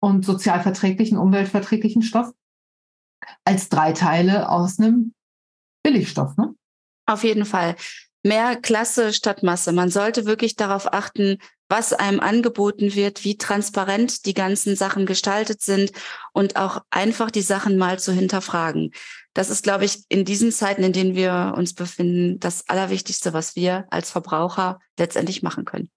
[0.00, 2.32] und sozialverträglichen, umweltverträglichen Stoff
[3.44, 5.12] als drei Teile aus einem
[5.82, 6.38] Billigstoff.
[6.38, 6.54] Ne?
[7.06, 7.76] Auf jeden Fall.
[8.22, 9.72] Mehr Klasse statt Masse.
[9.72, 11.38] Man sollte wirklich darauf achten,
[11.68, 15.90] was einem angeboten wird, wie transparent die ganzen Sachen gestaltet sind
[16.32, 18.92] und auch einfach die Sachen mal zu hinterfragen.
[19.32, 23.56] Das ist, glaube ich, in diesen Zeiten, in denen wir uns befinden, das Allerwichtigste, was
[23.56, 25.90] wir als Verbraucher letztendlich machen können.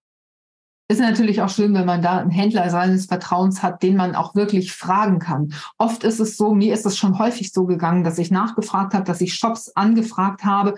[0.88, 4.36] Ist natürlich auch schön, wenn man da einen Händler seines Vertrauens hat, den man auch
[4.36, 5.54] wirklich fragen kann.
[5.80, 9.04] Oft ist es so, mir ist es schon häufig so gegangen, dass ich nachgefragt habe,
[9.04, 10.76] dass ich Shops angefragt habe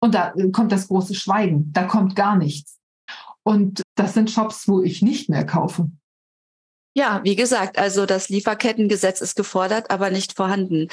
[0.00, 1.72] und da kommt das große Schweigen.
[1.72, 2.78] Da kommt gar nichts.
[3.42, 5.90] Und das sind Shops, wo ich nicht mehr kaufe.
[6.96, 10.88] Ja, wie gesagt, also das Lieferkettengesetz ist gefordert, aber nicht vorhanden.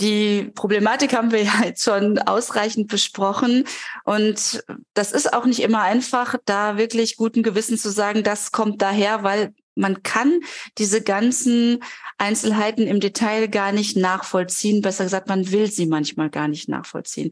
[0.00, 3.64] Die Problematik haben wir ja jetzt schon ausreichend besprochen.
[4.04, 4.64] Und
[4.94, 9.22] das ist auch nicht immer einfach, da wirklich guten Gewissen zu sagen, das kommt daher,
[9.22, 10.40] weil man kann
[10.78, 11.82] diese ganzen
[12.18, 14.82] Einzelheiten im Detail gar nicht nachvollziehen.
[14.82, 17.30] Besser gesagt, man will sie manchmal gar nicht nachvollziehen.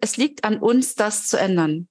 [0.00, 1.88] Es liegt an uns, das zu ändern.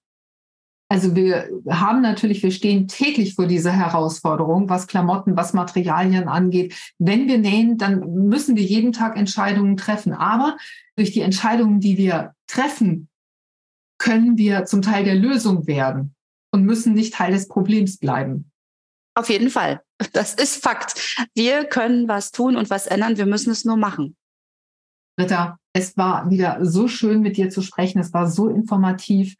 [0.90, 6.76] Also wir haben natürlich, wir stehen täglich vor dieser Herausforderung, was Klamotten, was Materialien angeht.
[6.98, 10.14] Wenn wir nähen, dann müssen wir jeden Tag Entscheidungen treffen.
[10.14, 10.56] Aber
[10.96, 13.10] durch die Entscheidungen, die wir treffen,
[13.98, 16.16] können wir zum Teil der Lösung werden
[16.52, 18.52] und müssen nicht Teil des Problems bleiben.
[19.16, 19.82] Auf jeden Fall.
[20.14, 21.18] Das ist Fakt.
[21.34, 23.18] Wir können was tun und was ändern.
[23.18, 24.16] Wir müssen es nur machen.
[25.18, 28.00] Britta, es war wieder so schön, mit dir zu sprechen.
[28.00, 29.36] Es war so informativ.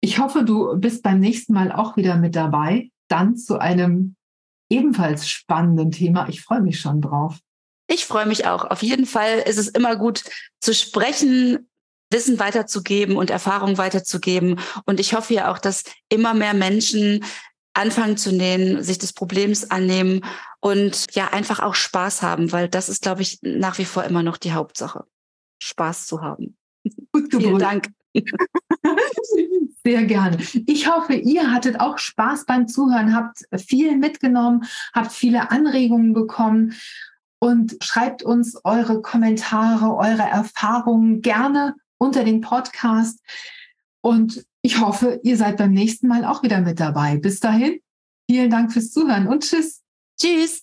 [0.00, 4.16] Ich hoffe, du bist beim nächsten Mal auch wieder mit dabei, dann zu einem
[4.70, 6.28] ebenfalls spannenden Thema.
[6.28, 7.38] Ich freue mich schon drauf.
[7.88, 8.64] Ich freue mich auch.
[8.64, 10.22] Auf jeden Fall ist es immer gut
[10.60, 11.68] zu sprechen,
[12.12, 14.58] Wissen weiterzugeben und Erfahrung weiterzugeben.
[14.84, 17.24] Und ich hoffe ja auch, dass immer mehr Menschen
[17.72, 20.24] anfangen zu nähen, sich des Problems annehmen
[20.60, 24.22] und ja einfach auch Spaß haben, weil das ist, glaube ich, nach wie vor immer
[24.22, 25.04] noch die Hauptsache.
[25.62, 26.56] Spaß zu haben.
[27.12, 27.90] Gut Vielen Dank.
[29.84, 30.38] Sehr gerne.
[30.66, 36.74] Ich hoffe, ihr hattet auch Spaß beim Zuhören, habt viel mitgenommen, habt viele Anregungen bekommen
[37.38, 43.20] und schreibt uns eure Kommentare, eure Erfahrungen gerne unter den Podcast.
[44.02, 47.16] Und ich hoffe, ihr seid beim nächsten Mal auch wieder mit dabei.
[47.16, 47.80] Bis dahin,
[48.28, 49.82] vielen Dank fürs Zuhören und tschüss.
[50.20, 50.62] Tschüss.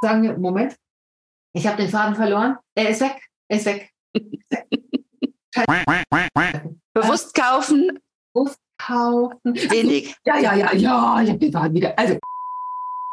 [0.00, 0.76] Sagen wir, Moment,
[1.52, 2.56] ich habe den Faden verloren.
[2.74, 3.20] Er ist weg.
[3.48, 3.90] Er ist weg.
[6.94, 7.98] Bewusst kaufen.
[8.32, 9.54] Bewusst kaufen.
[9.54, 10.16] Wenig.
[10.24, 11.98] Ja, ja, ja, ja, ich habe den Faden wieder.
[11.98, 12.18] Also,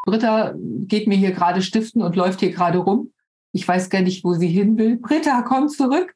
[0.06, 3.14] Britta geht mir hier gerade stiften und läuft hier gerade rum.
[3.52, 4.98] Ich weiß gar nicht, wo sie hin will.
[4.98, 6.14] Britta, komm zurück.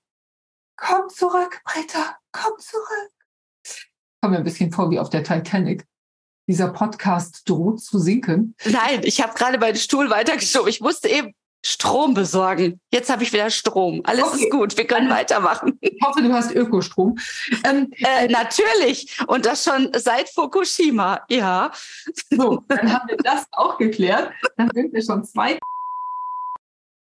[0.77, 3.11] Komm zurück, Britta, komm zurück.
[4.21, 5.85] Komm mir ein bisschen vor wie auf der Titanic
[6.51, 8.55] dieser Podcast droht zu sinken.
[8.65, 10.67] Nein, ich habe gerade meinen Stuhl weitergeschoben.
[10.67, 11.33] Ich musste eben
[11.63, 12.81] Strom besorgen.
[12.91, 14.01] Jetzt habe ich wieder Strom.
[14.03, 14.43] Alles okay.
[14.43, 14.77] ist gut.
[14.77, 15.77] Wir können weitermachen.
[15.79, 17.17] Ich hoffe, du hast Ökostrom.
[17.63, 19.17] Ähm, äh, natürlich.
[19.27, 21.21] Und das schon seit Fukushima.
[21.29, 21.71] Ja.
[22.31, 24.31] So, dann haben wir das auch geklärt.
[24.57, 25.59] Dann sind wir schon zwei.